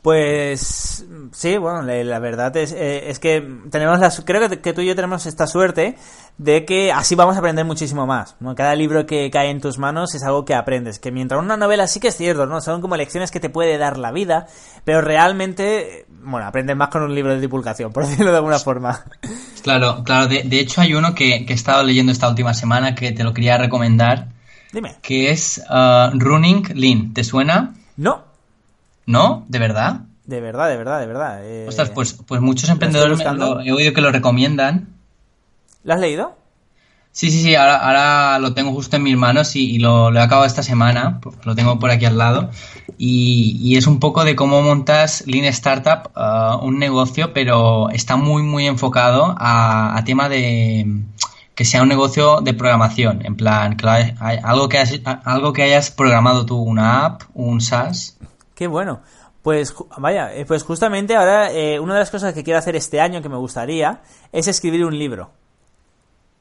Pues 0.05 1.03
sí, 1.33 1.57
bueno, 1.57 1.81
la, 1.81 2.19
verdad 2.19 2.55
es, 2.59 2.73
eh, 2.73 3.09
es, 3.09 3.19
que 3.19 3.43
tenemos 3.71 3.99
la, 3.99 4.11
creo 4.11 4.51
que, 4.51 4.73
tú 4.75 4.83
y 4.83 4.87
yo 4.87 4.95
tenemos 4.95 5.25
esta 5.25 5.47
suerte 5.47 5.97
de 6.37 6.67
que 6.67 6.93
así 6.93 7.15
vamos 7.15 7.37
a 7.37 7.39
aprender 7.39 7.65
muchísimo 7.65 8.07
más. 8.07 8.37
¿no? 8.39 8.55
Cada 8.55 8.75
libro 8.75 9.07
que 9.07 9.31
cae 9.31 9.49
en 9.49 9.63
tus 9.63 9.79
manos 9.79 10.15
es 10.15 10.23
algo 10.23 10.45
que 10.45 10.55
aprendes. 10.55 10.99
Que 10.99 11.11
mientras 11.11 11.41
una 11.41 11.57
novela 11.57 11.87
sí 11.87 12.01
que 12.01 12.09
es 12.09 12.19
cierto, 12.19 12.45
¿no? 12.45 12.61
Son 12.61 12.83
como 12.83 12.99
lecciones 12.99 13.31
que 13.31 13.41
te 13.41 13.49
puede 13.49 13.79
dar 13.79 13.97
la 13.97 14.13
vida, 14.13 14.47
pero 14.85 15.01
realmente, 15.01 16.05
bueno, 16.23 16.47
aprendes 16.47 16.77
más 16.77 16.91
con 16.91 17.03
un 17.03 17.15
libro 17.15 17.33
de 17.33 17.41
divulgación, 17.41 17.91
por 17.91 18.07
decirlo 18.07 18.31
de 18.31 18.37
alguna 18.37 18.59
forma. 18.59 19.07
Claro, 19.63 20.05
claro. 20.05 20.27
De, 20.27 20.61
hecho, 20.61 20.83
hay 20.83 20.93
uno 20.93 21.15
que, 21.15 21.47
que, 21.47 21.55
he 21.55 21.57
estado 21.57 21.83
leyendo 21.83 22.13
esta 22.13 22.29
última 22.29 22.53
semana 22.53 22.95
que 22.95 23.13
te 23.13 23.25
lo 23.25 23.33
quería 23.33 23.57
recomendar. 23.57 24.29
Dime. 24.71 24.97
Que 25.01 25.31
es 25.31 25.65
uh, 25.71 26.11
Running 26.13 26.73
Lean. 26.75 27.15
¿Te 27.15 27.25
suena? 27.25 27.73
No. 27.97 28.24
¿No? 29.07 29.45
¿De 29.49 29.59
verdad? 29.59 30.03
De 30.25 30.41
verdad, 30.41 30.69
de 30.71 30.77
verdad, 30.77 31.01
de 31.01 31.07
verdad. 31.07 31.41
Eh, 31.45 31.67
Ostras, 31.69 31.91
pues, 31.91 32.15
pues 32.15 32.41
muchos 32.41 32.71
emprendedores 32.71 33.21
he 33.21 33.73
oído 33.73 33.93
que 33.93 34.01
lo 34.01 34.11
recomiendan. 34.11 34.89
¿Lo 35.83 35.93
has 35.93 36.01
leído? 36.01 36.35
Sí, 37.15 37.31
sí, 37.31 37.43
sí, 37.43 37.55
ahora, 37.55 37.77
ahora 37.77 38.39
lo 38.41 38.55
tengo 38.55 38.73
justo 38.73 38.97
en 38.97 39.05
mis 39.05 39.17
manos 39.17 39.55
y, 39.55 39.79
lo, 39.79 40.13
he 40.13 40.19
acabado 40.19 40.47
esta 40.47 40.65
semana, 40.65 41.21
lo 41.45 41.55
tengo 41.55 41.79
por 41.79 41.93
aquí 41.93 42.07
al 42.07 42.19
lado, 42.19 42.51
y, 42.99 43.77
es 43.77 43.87
un 43.87 44.01
poco 44.01 44.25
de 44.25 44.35
cómo 44.35 44.63
montas 44.63 45.23
Lean 45.25 45.45
Startup, 45.45 46.11
uh, 46.17 46.57
un 46.67 46.81
negocio, 46.81 47.33
pero 47.33 47.89
está 47.91 48.17
muy, 48.17 48.43
muy 48.43 48.67
enfocado 48.67 49.33
a, 49.39 50.03
tema 50.05 50.29
de 50.29 51.05
que 51.55 51.65
sea 51.65 51.83
un 51.83 51.89
negocio 51.89 52.41
de 52.41 52.53
programación, 52.53 53.25
en 53.25 53.37
plan, 53.37 53.77
algo, 54.43 54.69
que 54.69 54.83
algo 55.25 55.53
que 55.53 55.63
hayas 55.63 55.93
programado 55.93 56.45
tú, 56.45 56.61
una 56.61 57.05
app, 57.07 57.23
un 57.35 57.61
SaaS. 57.61 58.17
Qué 58.55 58.67
bueno. 58.67 59.01
Pues 59.43 59.75
vaya, 59.99 60.33
eh, 60.35 60.47
pues 60.47 60.63
justamente 60.63 61.15
ahora 61.15 61.53
eh, 61.53 61.79
una 61.79 61.93
de 61.93 62.01
las 62.01 62.11
cosas 62.11 62.33
que 62.33 62.43
quiero 62.43 62.59
hacer 62.59 62.77
este 62.77 63.01
año 63.01 63.21
que 63.21 63.29
me 63.29 63.37
gustaría 63.37 64.01
es 64.33 64.49
escribir 64.49 64.87
un 64.87 64.99
libro. 64.99 65.33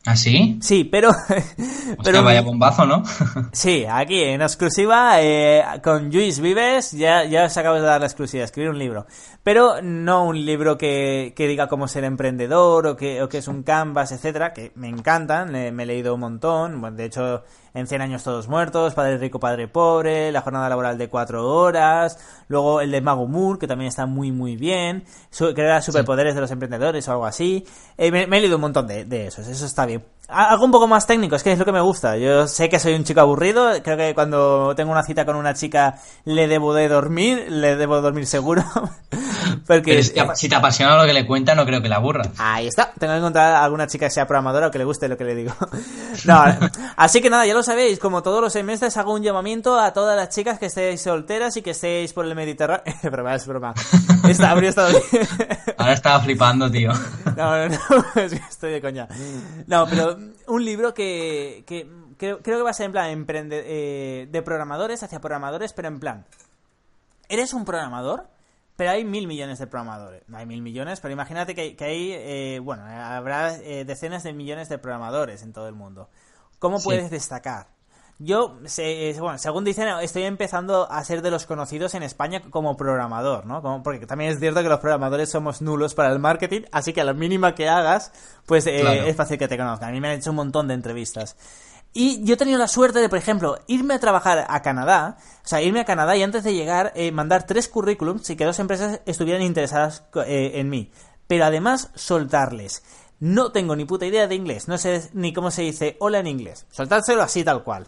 ¿Ah, 0.05 0.15
sí? 0.15 0.57
Sí, 0.61 0.85
pero... 0.85 1.11
pero 2.03 2.23
vaya 2.23 2.41
bombazo, 2.41 2.85
¿no? 2.85 3.03
sí, 3.51 3.85
aquí 3.89 4.21
en 4.21 4.41
exclusiva 4.41 5.21
eh, 5.21 5.63
con 5.81 6.11
Luis 6.11 6.39
Vives 6.39 6.91
ya, 6.91 7.25
ya 7.25 7.49
se 7.49 7.59
acaba 7.59 7.75
de 7.75 7.83
dar 7.83 8.01
la 8.01 8.07
exclusiva, 8.07 8.43
escribir 8.43 8.69
un 8.69 8.79
libro. 8.79 9.05
Pero 9.43 9.81
no 9.81 10.25
un 10.25 10.45
libro 10.45 10.77
que, 10.77 11.33
que 11.35 11.47
diga 11.47 11.67
cómo 11.67 11.89
ser 11.89 12.05
emprendedor 12.05 12.87
o 12.87 12.95
que, 12.95 13.21
o 13.21 13.27
que 13.27 13.39
es 13.39 13.47
un 13.49 13.63
canvas, 13.63 14.13
etcétera, 14.13 14.53
que 14.53 14.71
me 14.75 14.87
encantan, 14.87 15.51
me 15.51 15.83
he 15.83 15.85
leído 15.85 16.13
un 16.13 16.21
montón. 16.21 16.79
Bueno, 16.79 16.95
de 16.95 17.05
hecho, 17.05 17.43
en 17.73 17.87
100 17.87 18.01
años 18.01 18.23
todos 18.23 18.47
muertos, 18.47 18.93
Padre 18.93 19.17
rico, 19.17 19.39
Padre 19.39 19.67
pobre, 19.67 20.31
la 20.31 20.41
jornada 20.41 20.69
laboral 20.69 20.97
de 20.97 21.09
4 21.09 21.47
horas, 21.47 22.19
luego 22.47 22.81
el 22.81 22.91
de 22.91 23.01
Mago 23.01 23.27
Moore, 23.27 23.59
que 23.59 23.67
también 23.67 23.89
está 23.89 24.05
muy 24.05 24.31
muy 24.31 24.55
bien, 24.55 25.05
que 25.37 25.61
era 25.61 25.81
superpoderes 25.81 26.35
de 26.35 26.41
los 26.41 26.51
emprendedores 26.51 27.07
o 27.07 27.11
algo 27.11 27.25
así. 27.25 27.65
Eh, 27.97 28.11
me, 28.11 28.23
he 28.23 28.41
leído 28.41 28.55
un 28.55 28.61
montón 28.61 28.87
de, 28.87 29.05
de 29.05 29.27
esos, 29.27 29.47
eso 29.47 29.65
está 29.65 29.85
bien. 29.85 30.03
Algo 30.29 30.63
un 30.63 30.71
poco 30.71 30.87
más 30.87 31.05
técnico, 31.05 31.35
es 31.35 31.43
que 31.43 31.51
es 31.51 31.59
lo 31.59 31.65
que 31.65 31.73
me 31.73 31.81
gusta. 31.81 32.15
Yo 32.17 32.47
sé 32.47 32.69
que 32.69 32.79
soy 32.79 32.93
un 32.93 33.03
chico 33.03 33.19
aburrido, 33.19 33.71
creo 33.83 33.97
que 33.97 34.13
cuando 34.15 34.73
tengo 34.75 34.91
una 34.91 35.03
cita 35.03 35.25
con 35.25 35.35
una 35.35 35.53
chica 35.53 35.99
le 36.23 36.47
debo 36.47 36.73
de 36.73 36.87
dormir, 36.87 37.51
le 37.51 37.75
debo 37.75 38.01
dormir 38.01 38.25
seguro. 38.25 38.63
Porque 39.67 40.01
si 40.01 40.49
te 40.49 40.55
apasiona 40.55 40.97
lo 40.97 41.05
que 41.05 41.13
le 41.13 41.25
cuenta, 41.25 41.55
no 41.55 41.65
creo 41.65 41.81
que 41.81 41.89
la 41.89 41.97
aburra. 41.97 42.23
Ahí 42.37 42.67
está, 42.67 42.91
tengo 42.97 43.13
que 43.13 43.19
encontrar 43.19 43.55
alguna 43.55 43.87
chica 43.87 44.07
que 44.07 44.11
sea 44.11 44.25
programadora 44.25 44.67
o 44.67 44.71
que 44.71 44.77
le 44.77 44.85
guste 44.85 45.07
lo 45.07 45.17
que 45.17 45.23
le 45.23 45.35
digo. 45.35 45.53
no, 46.25 46.43
así 46.95 47.21
que 47.21 47.29
nada, 47.29 47.45
ya 47.45 47.53
lo 47.53 47.62
sabéis, 47.63 47.99
como 47.99 48.21
todos 48.21 48.41
los 48.41 48.53
semestres 48.53 48.95
hago 48.97 49.13
un 49.13 49.23
llamamiento 49.23 49.79
a 49.79 49.93
todas 49.93 50.15
las 50.15 50.29
chicas 50.29 50.59
que 50.59 50.67
estéis 50.67 51.01
solteras 51.01 51.55
y 51.57 51.61
que 51.61 51.71
estéis 51.71 52.13
por 52.13 52.25
el 52.25 52.35
Mediterráneo. 52.35 52.83
broma, 53.03 53.35
es 53.35 53.47
broma. 53.47 53.73
Está, 54.27 54.51
Ahora 55.77 55.93
estaba 55.93 56.19
flipando, 56.21 56.69
tío. 56.69 56.91
no, 57.35 57.67
no, 57.67 57.77
no, 57.89 58.21
estoy 58.21 58.73
de 58.73 58.81
coña. 58.81 59.07
No, 59.67 59.87
pero 59.87 60.17
un 60.47 60.63
libro 60.63 60.93
que, 60.93 61.63
creo, 62.17 62.41
que 62.41 62.61
va 62.61 62.69
a 62.69 62.73
ser 62.73 62.87
en 62.87 62.91
plan 62.91 63.09
emprende, 63.09 63.63
eh, 63.65 64.27
de 64.29 64.41
programadores 64.41 65.03
hacia 65.03 65.19
programadores, 65.19 65.73
pero 65.73 65.87
en 65.87 65.99
plan, 65.99 66.25
¿eres 67.29 67.53
un 67.53 67.65
programador? 67.65 68.27
Pero 68.75 68.91
hay 68.91 69.05
mil 69.05 69.27
millones 69.27 69.59
de 69.59 69.67
programadores. 69.67 70.23
No 70.27 70.37
hay 70.37 70.45
mil 70.45 70.61
millones, 70.61 70.99
pero 70.99 71.13
imagínate 71.13 71.53
que, 71.53 71.75
hay, 71.83 72.11
eh, 72.11 72.59
bueno, 72.59 72.83
habrá 72.85 73.55
eh, 73.55 73.85
decenas 73.85 74.23
de 74.23 74.33
millones 74.33 74.67
de 74.67 74.79
programadores 74.79 75.43
en 75.43 75.53
todo 75.53 75.67
el 75.67 75.75
mundo. 75.75 76.09
¿Cómo 76.63 76.81
puedes 76.81 77.11
destacar? 77.11 77.67
Yo, 78.19 78.57
bueno, 79.19 79.37
según 79.37 79.65
dicen, 79.65 79.89
estoy 80.01 80.23
empezando 80.23 80.89
a 80.89 81.03
ser 81.03 81.21
de 81.21 81.29
los 81.29 81.45
conocidos 81.45 81.93
en 81.93 82.03
España 82.03 82.41
como 82.49 82.77
programador, 82.77 83.45
¿no? 83.45 83.61
Como, 83.61 83.83
porque 83.83 84.07
también 84.07 84.31
es 84.31 84.39
cierto 84.39 84.63
que 84.63 84.69
los 84.69 84.79
programadores 84.79 85.29
somos 85.29 85.61
nulos 85.61 85.93
para 85.93 86.13
el 86.13 86.19
marketing, 86.19 86.61
así 86.71 86.93
que 86.93 87.01
a 87.01 87.03
la 87.03 87.11
mínima 87.11 87.53
que 87.53 87.67
hagas, 87.67 88.13
pues 88.45 88.65
eh, 88.67 89.09
es 89.09 89.17
fácil 89.17 89.37
que 89.37 89.49
te 89.49 89.57
conozcan. 89.57 89.89
A 89.89 89.91
mí 89.91 89.99
me 89.99 90.07
han 90.07 90.19
hecho 90.19 90.29
un 90.29 90.37
montón 90.37 90.69
de 90.69 90.75
entrevistas. 90.75 91.35
Y 91.91 92.23
yo 92.23 92.35
he 92.35 92.37
tenido 92.37 92.57
la 92.57 92.69
suerte 92.69 92.99
de, 92.99 93.09
por 93.09 93.17
ejemplo, 93.17 93.59
irme 93.67 93.95
a 93.95 93.99
trabajar 93.99 94.45
a 94.47 94.61
Canadá, 94.61 95.17
o 95.43 95.47
sea, 95.47 95.61
irme 95.61 95.81
a 95.81 95.85
Canadá 95.85 96.15
y 96.15 96.23
antes 96.23 96.45
de 96.45 96.53
llegar 96.53 96.93
eh, 96.95 97.11
mandar 97.11 97.45
tres 97.45 97.67
currículums 97.67 98.29
y 98.29 98.37
que 98.37 98.45
dos 98.45 98.59
empresas 98.59 99.01
estuvieran 99.05 99.41
interesadas 99.41 100.05
eh, 100.25 100.51
en 100.55 100.69
mí. 100.69 100.93
Pero 101.27 101.43
además 101.43 101.91
soltarles. 101.95 102.83
No 103.19 103.51
tengo 103.51 103.75
ni 103.75 103.85
puta 103.85 104.05
idea 104.05 104.27
de 104.27 104.35
inglés, 104.35 104.67
no 104.67 104.77
sé 104.77 105.09
ni 105.13 105.33
cómo 105.33 105.51
se 105.51 105.61
dice 105.61 105.97
hola 105.99 106.19
en 106.19 106.27
inglés. 106.27 106.65
Soltárselo 106.71 107.21
así 107.21 107.43
tal 107.43 107.63
cual 107.63 107.87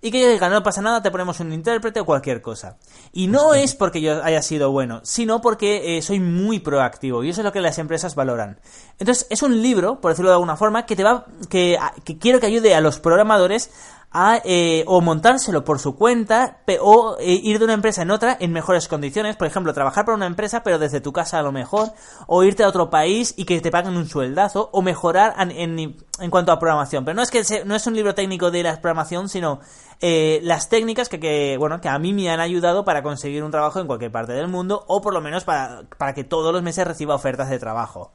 y 0.00 0.10
que 0.10 0.20
yo 0.20 0.28
diga, 0.30 0.48
no 0.48 0.62
pasa 0.62 0.82
nada, 0.82 1.02
te 1.02 1.10
ponemos 1.10 1.40
un 1.40 1.52
intérprete 1.52 2.00
o 2.00 2.06
cualquier 2.06 2.42
cosa. 2.42 2.76
Y 3.12 3.28
no 3.28 3.54
es 3.54 3.74
porque 3.74 4.00
yo 4.00 4.22
haya 4.22 4.42
sido 4.42 4.70
bueno, 4.70 5.00
sino 5.04 5.40
porque 5.40 5.96
eh, 5.96 6.02
soy 6.02 6.20
muy 6.20 6.60
proactivo 6.60 7.24
y 7.24 7.30
eso 7.30 7.40
es 7.40 7.44
lo 7.44 7.52
que 7.52 7.60
las 7.60 7.78
empresas 7.78 8.14
valoran. 8.14 8.60
Entonces, 8.98 9.26
es 9.30 9.42
un 9.42 9.62
libro, 9.62 10.00
por 10.00 10.12
decirlo 10.12 10.30
de 10.30 10.34
alguna 10.34 10.56
forma, 10.56 10.86
que 10.86 10.96
te 10.96 11.04
va, 11.04 11.26
que, 11.48 11.78
que 12.04 12.18
quiero 12.18 12.40
que 12.40 12.46
ayude 12.46 12.74
a 12.74 12.80
los 12.80 13.00
programadores 13.00 13.70
a 14.12 14.40
eh, 14.44 14.84
o 14.86 15.00
montárselo 15.00 15.64
por 15.64 15.78
su 15.78 15.96
cuenta 15.96 16.58
o 16.80 17.16
eh, 17.20 17.40
ir 17.42 17.58
de 17.58 17.64
una 17.64 17.74
empresa 17.74 18.02
en 18.02 18.10
otra 18.10 18.36
en 18.40 18.52
mejores 18.52 18.88
condiciones, 18.88 19.36
por 19.36 19.46
ejemplo, 19.46 19.74
trabajar 19.74 20.04
para 20.04 20.16
una 20.16 20.26
empresa 20.26 20.62
pero 20.62 20.78
desde 20.78 21.00
tu 21.00 21.12
casa 21.12 21.38
a 21.38 21.42
lo 21.42 21.52
mejor, 21.52 21.92
o 22.26 22.42
irte 22.42 22.64
a 22.64 22.68
otro 22.68 22.88
país 22.88 23.34
y 23.36 23.44
que 23.44 23.60
te 23.60 23.70
paguen 23.70 23.96
un 23.96 24.08
sueldazo, 24.08 24.70
o 24.72 24.82
mejorar 24.82 25.34
en, 25.50 25.78
en, 26.20 26.30
cuanto 26.30 26.52
a 26.52 26.58
programación. 26.58 27.04
Pero 27.04 27.14
no 27.14 27.22
es 27.22 27.30
que 27.30 27.42
no 27.64 27.74
es 27.74 27.86
un 27.86 27.94
libro 27.94 28.14
técnico 28.14 28.50
de 28.50 28.62
la 28.62 28.80
programación, 28.80 29.28
sino 29.28 29.60
eh, 30.00 30.40
las 30.42 30.68
técnicas 30.68 31.08
que, 31.08 31.20
que, 31.20 31.56
bueno, 31.58 31.80
que 31.80 31.88
a 31.88 31.98
mí 31.98 32.12
me 32.12 32.30
han 32.30 32.40
ayudado 32.40 32.84
para 32.84 33.02
conseguir 33.02 33.42
un 33.42 33.50
trabajo 33.50 33.80
en 33.80 33.86
cualquier 33.86 34.12
parte 34.12 34.32
del 34.32 34.48
mundo, 34.48 34.84
o 34.88 35.02
por 35.02 35.12
lo 35.12 35.20
menos 35.20 35.44
para, 35.44 35.82
para 35.98 36.14
que 36.14 36.24
todos 36.24 36.52
los 36.52 36.62
meses 36.62 36.86
reciba 36.86 37.14
ofertas 37.14 37.50
de 37.50 37.58
trabajo. 37.58 38.12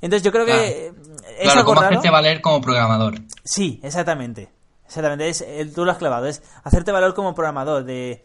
Entonces 0.00 0.22
yo 0.22 0.32
creo 0.32 0.44
que... 0.44 0.92
Es 1.38 1.52
claro, 1.52 1.72
valer 2.10 2.40
como 2.40 2.60
programador. 2.60 3.14
Sí, 3.44 3.80
exactamente. 3.82 4.55
Exactamente, 4.86 5.28
es, 5.28 5.44
tú 5.74 5.84
lo 5.84 5.90
has 5.90 5.98
clavado, 5.98 6.26
es 6.26 6.42
hacerte 6.62 6.92
valor 6.92 7.14
como 7.14 7.34
programador, 7.34 7.84
de, 7.84 8.24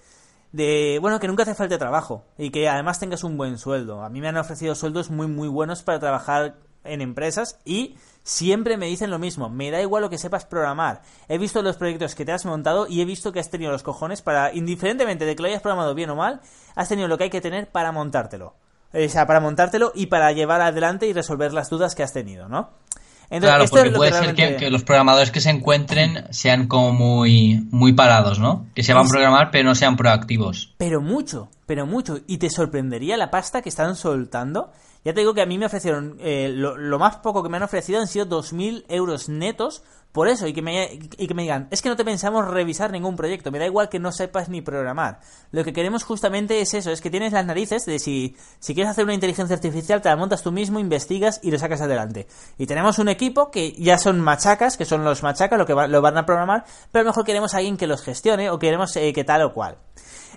de, 0.51 0.99
bueno, 1.01 1.19
que 1.19 1.27
nunca 1.27 1.45
te 1.45 1.55
falte 1.55 1.77
trabajo 1.77 2.23
y 2.37 2.51
que 2.51 2.69
además 2.69 2.99
tengas 2.99 3.23
un 3.23 3.37
buen 3.37 3.57
sueldo. 3.57 4.03
A 4.03 4.09
mí 4.09 4.21
me 4.21 4.27
han 4.27 4.37
ofrecido 4.37 4.75
sueldos 4.75 5.09
muy, 5.09 5.27
muy 5.27 5.47
buenos 5.47 5.83
para 5.83 5.99
trabajar 5.99 6.55
en 6.83 7.01
empresas 7.01 7.59
y 7.65 7.95
siempre 8.23 8.77
me 8.77 8.87
dicen 8.87 9.09
lo 9.09 9.19
mismo, 9.19 9.49
me 9.49 9.71
da 9.71 9.81
igual 9.81 10.03
lo 10.03 10.09
que 10.09 10.17
sepas 10.17 10.45
programar. 10.45 11.01
He 11.27 11.37
visto 11.37 11.61
los 11.61 11.77
proyectos 11.77 12.15
que 12.15 12.25
te 12.25 12.31
has 12.31 12.45
montado 12.45 12.87
y 12.87 13.01
he 13.01 13.05
visto 13.05 13.31
que 13.31 13.39
has 13.39 13.49
tenido 13.49 13.71
los 13.71 13.83
cojones 13.83 14.21
para, 14.21 14.53
indiferentemente 14.53 15.25
de 15.25 15.35
que 15.35 15.41
lo 15.41 15.47
hayas 15.47 15.61
programado 15.61 15.95
bien 15.95 16.09
o 16.09 16.15
mal, 16.15 16.41
has 16.75 16.89
tenido 16.89 17.07
lo 17.07 17.17
que 17.17 17.25
hay 17.25 17.29
que 17.29 17.41
tener 17.41 17.71
para 17.71 17.91
montártelo. 17.91 18.55
O 18.93 19.09
sea, 19.09 19.25
para 19.25 19.39
montártelo 19.39 19.93
y 19.95 20.07
para 20.07 20.31
llevar 20.33 20.61
adelante 20.61 21.07
y 21.07 21.13
resolver 21.13 21.53
las 21.53 21.69
dudas 21.69 21.95
que 21.95 22.03
has 22.03 22.11
tenido, 22.11 22.49
¿no? 22.49 22.71
Claro, 23.39 23.65
porque 23.69 23.91
puede 23.91 24.11
ser 24.11 24.35
que, 24.35 24.69
los 24.69 24.83
programadores 24.83 25.31
que 25.31 25.39
se 25.39 25.49
encuentren 25.49 26.25
sean 26.31 26.67
como 26.67 26.91
muy, 26.93 27.67
muy 27.71 27.93
parados, 27.93 28.39
¿no? 28.39 28.65
Que 28.75 28.83
se 28.83 28.93
van 28.93 29.05
a 29.05 29.09
programar 29.09 29.51
pero 29.51 29.65
no 29.65 29.75
sean 29.75 29.95
proactivos. 29.95 30.73
Pero 30.77 31.01
mucho, 31.01 31.49
pero 31.71 31.85
mucho. 31.85 32.19
Y 32.27 32.37
te 32.37 32.49
sorprendería 32.49 33.15
la 33.15 33.31
pasta 33.31 33.61
que 33.61 33.69
están 33.69 33.95
soltando. 33.95 34.73
Ya 35.05 35.13
te 35.13 35.21
digo 35.21 35.33
que 35.33 35.41
a 35.41 35.45
mí 35.45 35.57
me 35.57 35.67
ofrecieron, 35.67 36.17
eh, 36.19 36.51
lo, 36.53 36.75
lo, 36.75 36.99
más 36.99 37.15
poco 37.15 37.41
que 37.41 37.47
me 37.47 37.55
han 37.55 37.63
ofrecido 37.63 38.01
han 38.01 38.07
sido 38.07 38.25
2.000 38.25 38.83
euros 38.89 39.29
netos 39.29 39.81
por 40.11 40.27
eso, 40.27 40.47
y 40.47 40.51
que, 40.53 40.61
me, 40.61 40.99
y 41.17 41.27
que 41.27 41.33
me 41.33 41.43
digan, 41.43 41.69
es 41.71 41.81
que 41.81 41.87
no 41.87 41.95
te 41.95 42.03
pensamos 42.03 42.45
revisar 42.45 42.91
ningún 42.91 43.15
proyecto, 43.15 43.51
me 43.51 43.59
da 43.59 43.65
igual 43.65 43.87
que 43.87 43.99
no 43.99 44.11
sepas 44.11 44.49
ni 44.49 44.61
programar. 44.61 45.21
Lo 45.51 45.63
que 45.63 45.71
queremos 45.71 46.03
justamente 46.03 46.59
es 46.59 46.73
eso, 46.73 46.91
es 46.91 46.99
que 46.99 47.09
tienes 47.09 47.31
las 47.31 47.45
narices 47.45 47.85
de 47.85 47.99
si, 47.99 48.35
si 48.59 48.73
quieres 48.73 48.91
hacer 48.91 49.05
una 49.05 49.13
inteligencia 49.13 49.55
artificial, 49.55 50.01
te 50.01 50.09
la 50.09 50.17
montas 50.17 50.43
tú 50.43 50.51
mismo, 50.51 50.77
investigas 50.77 51.39
y 51.41 51.51
lo 51.51 51.57
sacas 51.57 51.79
adelante. 51.79 52.27
Y 52.57 52.65
tenemos 52.65 52.99
un 52.99 53.07
equipo 53.07 53.49
que 53.49 53.71
ya 53.71 53.97
son 53.97 54.19
machacas, 54.19 54.75
que 54.75 54.83
son 54.83 55.05
los 55.05 55.23
machacas, 55.23 55.57
lo 55.57 55.65
que 55.65 55.73
lo 55.73 56.01
van 56.01 56.17
a 56.17 56.25
programar, 56.25 56.65
pero 56.91 57.03
a 57.03 57.03
lo 57.05 57.11
mejor 57.11 57.23
queremos 57.23 57.53
a 57.53 57.59
alguien 57.59 57.77
que 57.77 57.87
los 57.87 58.01
gestione 58.01 58.49
o 58.49 58.59
queremos 58.59 58.93
eh, 58.97 59.13
que 59.13 59.23
tal 59.23 59.43
o 59.43 59.53
cual. 59.53 59.77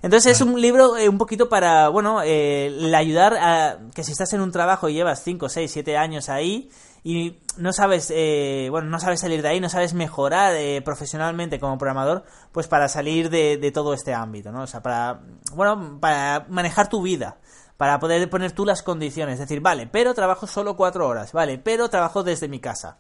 Entonces 0.05 0.33
es 0.33 0.41
un 0.43 0.61
libro 0.61 0.99
eh, 0.99 1.09
un 1.09 1.17
poquito 1.25 1.49
para, 1.49 1.88
bueno, 1.88 2.21
eh, 2.23 2.69
le 2.71 2.95
ayudar 2.95 3.35
a 3.35 3.78
que 3.95 4.04
si 4.04 4.12
estás 4.12 4.31
en 4.35 4.43
un 4.43 4.52
trabajo 4.52 4.90
y 4.90 4.93
llevas 4.93 5.23
5, 5.25 5.49
6, 5.49 5.71
7 5.73 5.97
años 5.97 6.28
ahí, 6.28 6.69
y 7.02 7.40
no 7.57 7.73
sabes, 7.73 8.12
eh, 8.14 8.69
bueno, 8.71 8.90
no 8.90 9.00
sabes 9.00 9.21
salir 9.21 9.40
de 9.40 9.49
ahí, 9.49 9.59
no 9.59 9.71
sabes 9.71 9.95
mejorar 9.95 10.54
eh, 10.54 10.83
profesionalmente 10.85 11.59
como 11.59 11.78
programador, 11.78 12.25
pues 12.52 12.69
para 12.69 12.88
salir 12.88 13.31
de, 13.31 13.71
todo 13.73 13.95
este 13.95 14.12
ámbito, 14.12 14.52
¿no? 14.52 14.64
O 14.64 14.66
sea, 14.66 14.83
para, 14.83 15.23
bueno, 15.54 15.99
para 15.99 16.45
manejar 16.50 16.90
tu 16.90 17.00
vida, 17.00 17.38
para 17.78 17.99
poder 18.00 18.28
poner 18.28 18.52
tú 18.52 18.66
las 18.66 18.83
condiciones, 18.83 19.38
decir, 19.38 19.62
vale, 19.62 19.87
pero 19.87 20.12
trabajo 20.12 20.47
solo 20.47 20.76
cuatro 20.76 21.09
horas, 21.09 21.33
vale, 21.33 21.57
pero 21.57 21.88
trabajo 21.88 22.23
desde 22.23 22.49
mi 22.49 22.61
casa. 22.61 22.99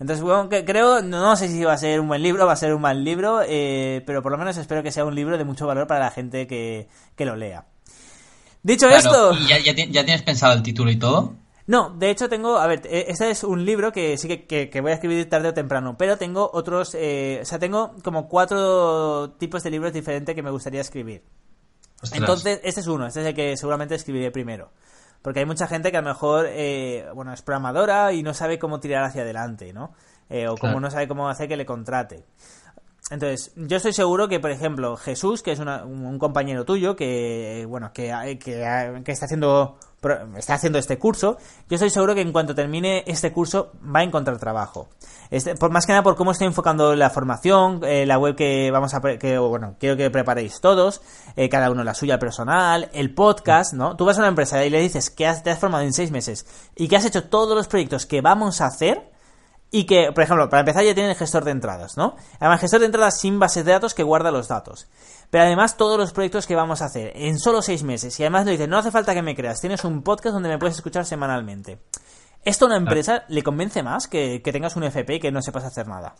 Entonces, 0.00 0.22
bueno, 0.22 0.48
que 0.48 0.64
creo, 0.64 1.02
no 1.02 1.34
sé 1.36 1.48
si 1.48 1.64
va 1.64 1.72
a 1.72 1.78
ser 1.78 2.00
un 2.00 2.08
buen 2.08 2.22
libro, 2.22 2.46
va 2.46 2.52
a 2.52 2.56
ser 2.56 2.72
un 2.72 2.80
mal 2.80 3.02
libro, 3.02 3.40
eh, 3.44 4.02
pero 4.06 4.22
por 4.22 4.30
lo 4.30 4.38
menos 4.38 4.56
espero 4.56 4.82
que 4.82 4.92
sea 4.92 5.04
un 5.04 5.14
libro 5.14 5.36
de 5.36 5.44
mucho 5.44 5.66
valor 5.66 5.88
para 5.88 6.00
la 6.00 6.10
gente 6.10 6.46
que, 6.46 6.88
que 7.16 7.24
lo 7.24 7.34
lea. 7.34 7.66
Dicho 8.62 8.88
esto... 8.88 9.34
ya, 9.48 9.58
ya, 9.58 9.74
tienes 9.74 10.22
pensado 10.22 10.54
el 10.54 10.62
título 10.62 10.90
y 10.90 10.96
todo? 10.96 11.34
No, 11.66 11.90
de 11.90 12.10
hecho 12.10 12.28
tengo, 12.28 12.58
a 12.58 12.66
ver, 12.66 12.82
e, 12.86 13.06
este 13.08 13.30
es 13.30 13.42
un 13.42 13.64
libro 13.64 13.92
que 13.92 14.16
sí 14.16 14.28
que, 14.28 14.70
que, 14.70 14.80
voy 14.80 14.92
a 14.92 14.94
escribir 14.94 15.28
tarde 15.28 15.48
o 15.48 15.54
temprano, 15.54 15.96
pero 15.98 16.16
tengo 16.16 16.48
otros, 16.52 16.94
eh, 16.94 17.40
o 17.42 17.44
sea, 17.44 17.58
tengo 17.58 17.94
como 18.02 18.28
cuatro 18.28 19.32
tipos 19.38 19.62
de 19.64 19.70
libros 19.70 19.92
diferentes 19.92 20.34
que 20.34 20.42
me 20.42 20.50
gustaría 20.50 20.80
escribir. 20.80 21.24
Entonces, 22.12 22.60
este 22.62 22.80
es 22.80 22.86
uno, 22.86 23.08
este 23.08 23.20
es 23.20 23.26
el 23.26 23.34
que 23.34 23.56
seguramente 23.56 23.96
escribiré 23.96 24.30
primero. 24.30 24.70
Porque 25.22 25.40
hay 25.40 25.46
mucha 25.46 25.66
gente 25.66 25.90
que 25.90 25.96
a 25.96 26.02
lo 26.02 26.08
mejor, 26.08 26.46
eh, 26.48 27.06
bueno, 27.14 27.32
es 27.32 27.42
programadora 27.42 28.12
y 28.12 28.22
no 28.22 28.34
sabe 28.34 28.58
cómo 28.58 28.80
tirar 28.80 29.04
hacia 29.04 29.22
adelante, 29.22 29.72
¿no? 29.72 29.92
Eh, 30.30 30.46
o 30.46 30.56
como 30.56 30.78
no 30.80 30.90
sabe 30.90 31.08
cómo 31.08 31.28
hacer 31.28 31.48
que 31.48 31.56
le 31.56 31.66
contrate. 31.66 32.24
Entonces, 33.10 33.52
yo 33.56 33.78
estoy 33.78 33.92
seguro 33.92 34.28
que, 34.28 34.38
por 34.38 34.50
ejemplo, 34.50 34.96
Jesús, 34.96 35.42
que 35.42 35.52
es 35.52 35.60
un 35.60 36.18
compañero 36.18 36.64
tuyo, 36.64 36.94
que, 36.94 37.64
bueno, 37.68 37.92
que, 37.92 38.38
que, 38.38 39.02
que 39.04 39.12
está 39.12 39.24
haciendo 39.24 39.78
está 40.36 40.54
haciendo 40.54 40.78
este 40.78 40.98
curso, 40.98 41.38
yo 41.68 41.74
estoy 41.74 41.90
seguro 41.90 42.14
que 42.14 42.20
en 42.20 42.30
cuanto 42.30 42.54
termine 42.54 43.02
este 43.06 43.32
curso 43.32 43.72
va 43.84 44.00
a 44.00 44.02
encontrar 44.04 44.38
trabajo. 44.38 44.88
Este, 45.30 45.56
por 45.56 45.70
más 45.70 45.86
que 45.86 45.92
nada 45.92 46.02
por 46.02 46.16
cómo 46.16 46.30
estoy 46.30 46.46
enfocando 46.46 46.94
la 46.94 47.10
formación, 47.10 47.80
eh, 47.84 48.06
la 48.06 48.18
web 48.18 48.36
que 48.36 48.70
vamos 48.70 48.94
a 48.94 49.00
que 49.00 49.38
bueno, 49.38 49.74
quiero 49.78 49.96
que 49.96 50.08
preparéis 50.10 50.60
todos, 50.60 51.02
eh, 51.36 51.48
cada 51.48 51.70
uno 51.70 51.82
la 51.82 51.94
suya 51.94 52.18
personal, 52.18 52.88
el 52.92 53.12
podcast, 53.12 53.74
¿no? 53.74 53.96
Tú 53.96 54.04
vas 54.04 54.16
a 54.18 54.20
una 54.20 54.28
empresa 54.28 54.64
y 54.64 54.70
le 54.70 54.80
dices 54.80 55.10
que 55.10 55.30
te 55.42 55.50
has 55.50 55.58
formado 55.58 55.82
en 55.82 55.92
seis 55.92 56.10
meses 56.10 56.46
y 56.76 56.88
que 56.88 56.96
has 56.96 57.04
hecho 57.04 57.24
todos 57.24 57.56
los 57.56 57.66
proyectos 57.66 58.06
que 58.06 58.20
vamos 58.20 58.60
a 58.60 58.66
hacer, 58.66 59.10
y 59.70 59.84
que, 59.84 60.12
por 60.12 60.24
ejemplo, 60.24 60.48
para 60.48 60.60
empezar 60.60 60.84
ya 60.84 60.94
tiene 60.94 61.10
el 61.10 61.16
gestor 61.16 61.44
de 61.44 61.50
entradas, 61.50 61.96
¿no? 61.96 62.16
Además, 62.40 62.56
el 62.56 62.60
gestor 62.60 62.80
de 62.80 62.86
entradas 62.86 63.20
sin 63.20 63.38
base 63.38 63.64
de 63.64 63.72
datos 63.72 63.94
que 63.94 64.02
guarda 64.02 64.30
los 64.30 64.48
datos. 64.48 64.88
Pero 65.30 65.44
además 65.44 65.76
todos 65.76 65.98
los 65.98 66.12
proyectos 66.12 66.46
que 66.46 66.56
vamos 66.56 66.80
a 66.80 66.86
hacer 66.86 67.12
en 67.14 67.38
solo 67.38 67.60
seis 67.60 67.82
meses. 67.82 68.18
Y 68.18 68.22
además 68.22 68.46
le 68.46 68.52
dice, 68.52 68.66
no 68.66 68.78
hace 68.78 68.90
falta 68.90 69.14
que 69.14 69.22
me 69.22 69.34
creas, 69.34 69.60
tienes 69.60 69.84
un 69.84 70.02
podcast 70.02 70.32
donde 70.32 70.48
me 70.48 70.58
puedes 70.58 70.76
escuchar 70.76 71.04
semanalmente. 71.04 71.80
Esto 72.44 72.64
a 72.64 72.68
una 72.68 72.78
empresa 72.78 73.24
le 73.28 73.42
convence 73.42 73.82
más 73.82 74.06
que, 74.06 74.40
tengas 74.40 74.76
un 74.76 74.84
FP 74.84 75.16
y 75.16 75.20
que 75.20 75.30
no 75.30 75.42
sepas 75.42 75.64
hacer 75.64 75.86
nada. 75.86 76.14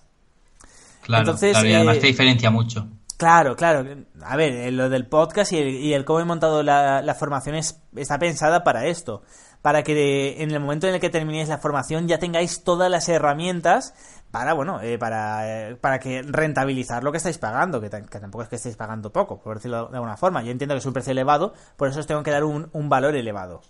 Claro, 1.03 1.23
Entonces, 1.23 1.57
y 1.65 1.73
además 1.73 1.97
eh, 1.97 2.01
te 2.01 2.07
diferencia 2.09 2.51
mucho. 2.51 2.87
Claro, 3.17 3.57
claro. 3.57 4.05
A 4.23 4.37
ver, 4.37 4.53
eh, 4.53 4.71
lo 4.71 4.91
del 4.91 5.07
podcast 5.07 5.53
y 5.53 5.95
el, 5.95 6.05
cómo 6.05 6.21
he 6.21 6.25
montado 6.25 6.63
la, 6.63 7.01
la 7.01 7.15
formación 7.15 7.57
está 7.57 8.19
pensada 8.19 8.63
para 8.63 8.87
esto. 8.87 9.23
Para 9.69 9.83
que 9.83 10.43
en 10.43 10.51
el 10.51 10.61
momento 10.61 10.87
en 10.87 10.95
el 10.95 11.01
que 11.01 11.11
terminéis 11.11 11.51
la 11.51 11.59
formación 11.59 12.09
ya 12.09 12.19
tengáis 12.19 12.65
todas 12.65 12.91
las 12.91 13.07
herramientas 13.11 13.93
para, 14.31 14.55
bueno, 14.55 14.81
eh, 14.81 14.97
para, 14.97 15.69
eh, 15.69 15.77
para 15.77 15.99
que 15.99 16.23
rentabilizar 16.23 17.05
lo 17.05 17.13
que 17.13 17.19
estáis 17.19 17.37
pagando, 17.37 17.79
que, 17.79 17.91
tampoco 17.91 18.45
es 18.45 18.49
que 18.49 18.57
estéis 18.57 18.77
pagando 18.77 19.13
poco, 19.13 19.43
por 19.43 19.57
decirlo 19.57 19.89
de 19.89 19.97
alguna 19.97 20.17
forma. 20.17 20.43
Yo 20.43 20.53
entiendo 20.53 20.75
que 20.75 20.79
es 20.79 20.87
un 20.87 20.95
precio 20.95 21.11
elevado, 21.11 21.53
por 21.77 21.87
eso 21.87 22.01
os 22.01 22.07
tengo 22.07 22.23
que 22.23 22.31
dar 22.31 22.45
un, 22.45 22.89
valor 22.89 23.15
elevado. 23.15 23.61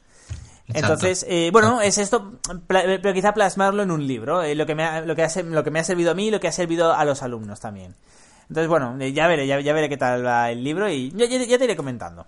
Entonces, 0.68 1.26
eh, 1.28 1.50
bueno, 1.52 1.80
es 1.80 1.98
esto, 1.98 2.34
pero 2.68 3.12
quizá 3.12 3.34
plasmarlo 3.34 3.82
en 3.82 3.90
un 3.90 4.06
libro, 4.06 4.44
lo, 4.54 4.66
que 4.66 4.76
me 4.76 4.84
ha, 4.84 5.00
lo, 5.00 5.16
que 5.16 5.24
ha, 5.24 5.42
lo 5.42 5.64
que 5.64 5.72
me 5.72 5.80
ha 5.80 5.84
servido 5.84 6.12
a 6.12 6.14
mí 6.14 6.28
y 6.28 6.30
lo 6.30 6.38
que 6.38 6.46
ha 6.46 6.52
servido 6.52 6.94
a 6.94 7.04
los 7.04 7.24
alumnos 7.24 7.58
también. 7.58 7.96
Entonces, 8.42 8.68
bueno, 8.68 8.96
ya 9.00 9.26
veré, 9.26 9.48
ya, 9.48 9.56
veré 9.56 9.88
qué 9.88 9.96
tal 9.96 10.24
va 10.24 10.48
el 10.52 10.62
libro 10.62 10.88
y 10.88 11.10
ya, 11.10 11.26
ya 11.26 11.58
te 11.58 11.64
iré 11.64 11.74
comentando. 11.74 12.24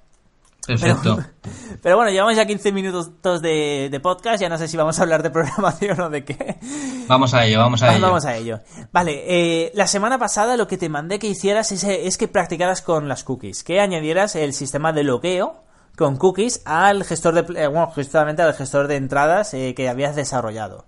Perfecto. 0.78 1.18
Pero, 1.82 1.96
bueno, 1.96 2.10
llevamos 2.10 2.36
ya 2.36 2.46
15 2.46 2.72
minutos 2.72 3.42
de, 3.42 3.88
de, 3.90 4.00
podcast, 4.00 4.40
ya 4.40 4.48
no 4.48 4.58
sé 4.58 4.68
si 4.68 4.76
vamos 4.76 4.98
a 4.98 5.02
hablar 5.02 5.22
de 5.22 5.30
programación 5.30 6.00
o 6.00 6.10
de 6.10 6.24
qué. 6.24 6.58
Vamos 7.06 7.34
a 7.34 7.44
ello, 7.46 7.58
vamos 7.58 7.82
a 7.82 7.94
ello. 7.94 8.06
Vamos 8.06 8.24
a 8.24 8.36
ello. 8.36 8.60
Vale, 8.92 9.24
eh, 9.26 9.72
la 9.74 9.86
semana 9.86 10.18
pasada 10.18 10.56
lo 10.56 10.68
que 10.68 10.76
te 10.76 10.88
mandé 10.88 11.18
que 11.18 11.26
hicieras 11.26 11.72
es, 11.72 11.84
es, 11.84 12.18
que 12.18 12.28
practicaras 12.28 12.82
con 12.82 13.08
las 13.08 13.24
cookies, 13.24 13.64
que 13.64 13.80
añadieras 13.80 14.36
el 14.36 14.52
sistema 14.52 14.92
de 14.92 15.04
logueo 15.04 15.64
con 15.96 16.16
cookies 16.16 16.62
al 16.64 17.04
gestor 17.04 17.34
de, 17.34 17.62
eh, 17.62 17.66
bueno, 17.66 17.88
justamente 17.88 18.42
al 18.42 18.54
gestor 18.54 18.86
de 18.86 18.96
entradas 18.96 19.52
eh, 19.54 19.74
que 19.74 19.88
habías 19.88 20.16
desarrollado. 20.16 20.86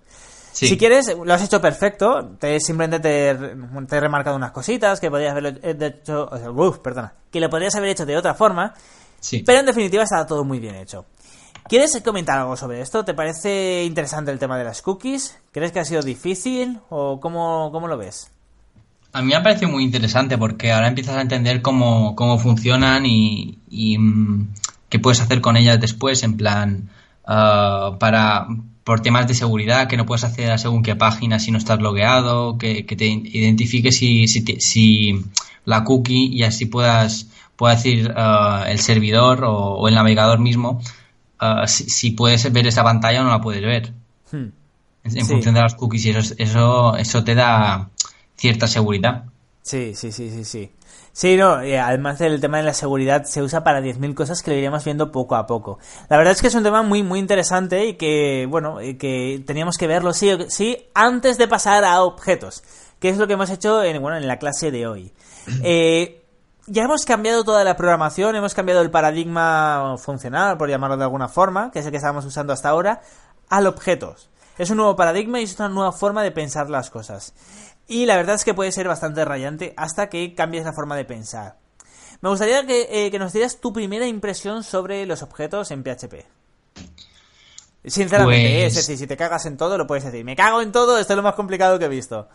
Si 0.53 0.77
quieres, 0.77 1.15
lo 1.17 1.33
has 1.33 1.43
hecho 1.43 1.59
perfecto. 1.59 2.35
Te, 2.39 2.59
simplemente 2.59 2.99
te, 2.99 3.29
he 3.29 3.99
remarcado 3.99 4.35
unas 4.35 4.51
cositas 4.51 4.99
que 4.99 5.09
podrías 5.09 5.31
haberlo 5.31 5.49
hecho. 5.63 6.29
perdona. 6.81 7.13
Que 7.31 7.39
lo 7.39 7.49
podrías 7.49 7.75
haber 7.75 7.89
hecho 7.89 8.05
de 8.05 8.15
otra 8.15 8.35
forma. 8.35 8.73
Pero 9.45 9.59
en 9.59 9.65
definitiva 9.65 10.03
está 10.03 10.25
todo 10.25 10.43
muy 10.43 10.59
bien 10.59 10.75
hecho. 10.75 11.05
¿Quieres 11.67 11.99
comentar 12.03 12.39
algo 12.39 12.57
sobre 12.57 12.81
esto? 12.81 13.05
¿Te 13.05 13.13
parece 13.13 13.83
interesante 13.85 14.31
el 14.31 14.39
tema 14.39 14.57
de 14.57 14.65
las 14.65 14.81
cookies? 14.81 15.37
¿Crees 15.51 15.71
que 15.71 15.79
ha 15.79 15.85
sido 15.85 16.01
difícil 16.01 16.79
o 16.89 17.19
cómo, 17.19 17.71
cómo 17.71 17.87
lo 17.87 17.97
ves? 17.97 18.31
A 19.13 19.21
mí 19.21 19.27
me 19.27 19.35
ha 19.35 19.43
parecido 19.43 19.71
muy 19.71 19.83
interesante 19.83 20.37
porque 20.37 20.71
ahora 20.71 20.87
empiezas 20.87 21.15
a 21.15 21.21
entender 21.21 21.61
cómo, 21.61 22.15
cómo 22.15 22.37
funcionan 22.37 23.05
y, 23.05 23.59
y 23.69 23.97
mm, 23.97 24.53
qué 24.89 24.99
puedes 24.99 25.21
hacer 25.21 25.39
con 25.39 25.55
ellas 25.55 25.79
después, 25.79 26.23
en 26.23 26.35
plan, 26.35 26.89
uh, 27.27 27.97
para 27.97 28.47
por 28.83 29.01
temas 29.01 29.27
de 29.27 29.33
seguridad, 29.33 29.87
que 29.87 29.97
no 29.97 30.05
puedes 30.05 30.23
acceder 30.23 30.51
a 30.51 30.57
según 30.57 30.83
qué 30.83 30.95
página 30.95 31.39
si 31.39 31.51
no 31.51 31.57
estás 31.57 31.79
logueado, 31.79 32.57
que, 32.57 32.83
te 32.83 33.05
identifique 33.05 33.91
si, 33.91 34.27
si, 34.27 34.43
si, 34.59 35.23
la 35.65 35.83
cookie 35.83 36.27
y 36.27 36.43
así 36.43 36.65
puedas, 36.65 37.27
pueda 37.55 37.75
decir 37.75 38.11
uh, 38.11 38.65
el 38.67 38.79
servidor 38.79 39.43
o, 39.45 39.87
el 39.87 39.95
navegador 39.95 40.39
mismo 40.39 40.81
uh, 41.41 41.67
si, 41.67 42.11
puedes 42.11 42.51
ver 42.51 42.67
esa 42.67 42.83
pantalla 42.83 43.21
o 43.21 43.23
no 43.23 43.29
la 43.29 43.41
puedes 43.41 43.61
ver. 43.61 43.93
Hmm. 44.31 44.49
En, 45.03 45.25
función 45.25 45.53
de 45.53 45.61
las 45.61 45.75
cookies 45.75 46.05
y 46.05 46.09
eso, 46.11 46.33
eso, 46.37 46.95
eso 46.95 47.23
te 47.23 47.35
da 47.35 47.89
cierta 48.37 48.67
seguridad. 48.67 49.25
Sí, 49.61 49.93
sí, 49.95 50.11
sí, 50.11 50.29
sí, 50.29 50.45
sí. 50.45 50.71
Sí, 51.13 51.37
no, 51.37 51.51
además 51.51 52.17
del 52.17 52.41
tema 52.41 52.57
de 52.57 52.63
la 52.63 52.73
seguridad 52.73 53.23
se 53.25 53.43
usa 53.43 53.63
para 53.63 53.81
10.000 53.81 54.15
cosas 54.15 54.41
que 54.41 54.49
lo 54.49 54.57
iremos 54.57 54.83
viendo 54.83 55.11
poco 55.11 55.35
a 55.35 55.45
poco. 55.45 55.77
La 56.09 56.17
verdad 56.17 56.33
es 56.33 56.41
que 56.41 56.47
es 56.47 56.55
un 56.55 56.63
tema 56.63 56.81
muy, 56.81 57.03
muy 57.03 57.19
interesante 57.19 57.85
y 57.85 57.93
que, 57.93 58.47
bueno, 58.49 58.77
que 58.97 59.43
teníamos 59.45 59.77
que 59.77 59.85
verlo 59.85 60.13
sí 60.13 60.31
sí 60.47 60.87
antes 60.95 61.37
de 61.37 61.47
pasar 61.47 61.85
a 61.85 62.01
objetos, 62.01 62.63
que 62.99 63.09
es 63.09 63.17
lo 63.17 63.27
que 63.27 63.33
hemos 63.33 63.51
hecho 63.51 63.83
en, 63.83 64.01
bueno, 64.01 64.17
en 64.17 64.27
la 64.27 64.39
clase 64.39 64.71
de 64.71 64.87
hoy. 64.87 65.13
Eh, 65.61 66.22
ya 66.65 66.83
hemos 66.83 67.05
cambiado 67.05 67.43
toda 67.43 67.63
la 67.63 67.75
programación, 67.75 68.35
hemos 68.35 68.53
cambiado 68.53 68.81
el 68.81 68.91
paradigma 68.91 69.95
funcional, 69.97 70.57
por 70.57 70.69
llamarlo 70.69 70.97
de 70.97 71.03
alguna 71.03 71.27
forma, 71.27 71.71
que 71.71 71.79
es 71.79 71.85
el 71.85 71.91
que 71.91 71.97
estábamos 71.97 72.25
usando 72.25 72.53
hasta 72.53 72.69
ahora, 72.69 73.01
al 73.49 73.67
objetos. 73.67 74.29
Es 74.57 74.69
un 74.69 74.77
nuevo 74.77 74.95
paradigma 74.95 75.39
y 75.39 75.43
es 75.43 75.59
una 75.59 75.69
nueva 75.69 75.91
forma 75.91 76.23
de 76.23 76.31
pensar 76.31 76.69
las 76.69 76.89
cosas. 76.89 77.33
Y 77.87 78.05
la 78.05 78.15
verdad 78.15 78.35
es 78.35 78.45
que 78.45 78.53
puede 78.53 78.71
ser 78.71 78.87
bastante 78.87 79.25
rayante 79.25 79.73
hasta 79.75 80.07
que 80.07 80.35
cambies 80.35 80.63
la 80.63 80.73
forma 80.73 80.95
de 80.95 81.05
pensar. 81.05 81.57
Me 82.21 82.29
gustaría 82.29 82.65
que, 82.65 82.87
eh, 82.89 83.19
nos 83.19 83.33
dieras 83.33 83.59
tu 83.59 83.73
primera 83.73 84.07
impresión 84.07 84.63
sobre 84.63 85.05
los 85.05 85.21
objetos 85.21 85.71
en 85.71 85.83
PHP. 85.83 86.25
Sinceramente, 87.85 88.61
¿eh? 88.61 88.65
es 88.65 88.73
pues 88.73 88.87
decir, 88.87 88.97
si 88.97 89.07
te 89.07 89.17
cagas 89.17 89.45
en 89.45 89.57
todo, 89.57 89.77
lo 89.77 89.85
puedes 89.85 90.05
decir. 90.05 90.23
Me 90.23 90.37
cago 90.37 90.61
en 90.61 90.71
todo, 90.71 90.97
esto 90.97 91.11
es 91.11 91.17
lo 91.17 91.23
más 91.23 91.35
complicado 91.35 91.77
que 91.77 91.85
he 91.85 91.89
visto. 91.89 92.29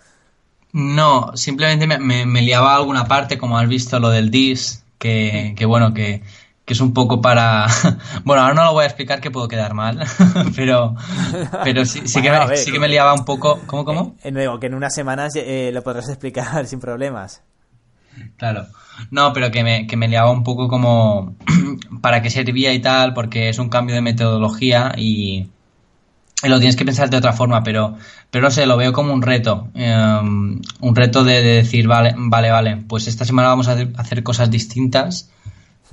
No, 0.72 1.32
simplemente 1.34 1.86
me, 1.86 2.42
liaba 2.42 2.76
alguna 2.76 3.06
parte, 3.06 3.38
como 3.38 3.58
has 3.58 3.68
visto 3.68 3.98
lo 3.98 4.10
del 4.10 4.30
dis, 4.30 4.84
que, 4.98 5.54
que 5.56 5.64
bueno, 5.64 5.94
que, 5.94 6.22
que 6.64 6.74
es 6.74 6.80
un 6.80 6.92
poco 6.92 7.22
para... 7.22 7.66
bueno, 8.24 8.42
ahora 8.42 8.54
no 8.54 8.64
lo 8.64 8.72
voy 8.74 8.84
a 8.84 8.86
explicar 8.86 9.20
que 9.20 9.30
puedo 9.30 9.48
quedar 9.48 9.72
mal, 9.72 10.00
pero, 10.56 10.94
pero 11.64 11.86
sí, 11.86 12.00
que 12.00 12.30
me, 12.30 12.56
sí, 12.58 12.70
que 12.70 12.78
me, 12.78 12.88
liaba 12.88 13.14
un 13.14 13.24
poco... 13.24 13.60
¿Cómo, 13.66 13.86
cómo? 13.86 14.16
Eh, 14.22 14.30
nuevo, 14.30 14.60
que 14.60 14.66
en 14.66 14.74
unas 14.74 14.94
semanas 14.94 15.32
eh, 15.36 15.70
lo 15.72 15.82
podrás 15.82 16.08
explicar 16.10 16.66
sin 16.66 16.80
problemas. 16.80 17.42
Claro. 18.36 18.66
No, 19.10 19.32
pero 19.32 19.50
que 19.50 19.64
me, 19.64 19.86
que 19.86 19.96
me 19.96 20.08
liaba 20.08 20.30
un 20.30 20.44
poco 20.44 20.68
como 20.68 21.36
para 22.02 22.20
qué 22.20 22.28
servía 22.28 22.74
y 22.74 22.80
tal, 22.80 23.14
porque 23.14 23.48
es 23.48 23.58
un 23.58 23.70
cambio 23.70 23.94
de 23.94 24.02
metodología 24.02 24.92
y, 24.96 25.48
lo 26.44 26.58
tienes 26.58 26.76
que 26.76 26.84
pensar 26.84 27.10
de 27.10 27.16
otra 27.16 27.32
forma, 27.32 27.62
pero, 27.62 27.96
pero 28.30 28.44
no 28.44 28.50
sé, 28.50 28.66
lo 28.66 28.76
veo 28.76 28.92
como 28.92 29.12
un 29.12 29.22
reto. 29.22 29.68
Em, 29.74 30.60
un 30.80 30.96
reto 30.96 31.24
de, 31.24 31.42
de, 31.42 31.54
decir, 31.56 31.88
vale, 31.88 32.14
vale, 32.16 32.50
vale, 32.50 32.76
pues 32.88 33.08
esta 33.08 33.24
semana 33.24 33.48
vamos 33.48 33.68
a 33.68 33.76
hacer 33.96 34.22
cosas 34.22 34.50
distintas 34.50 35.30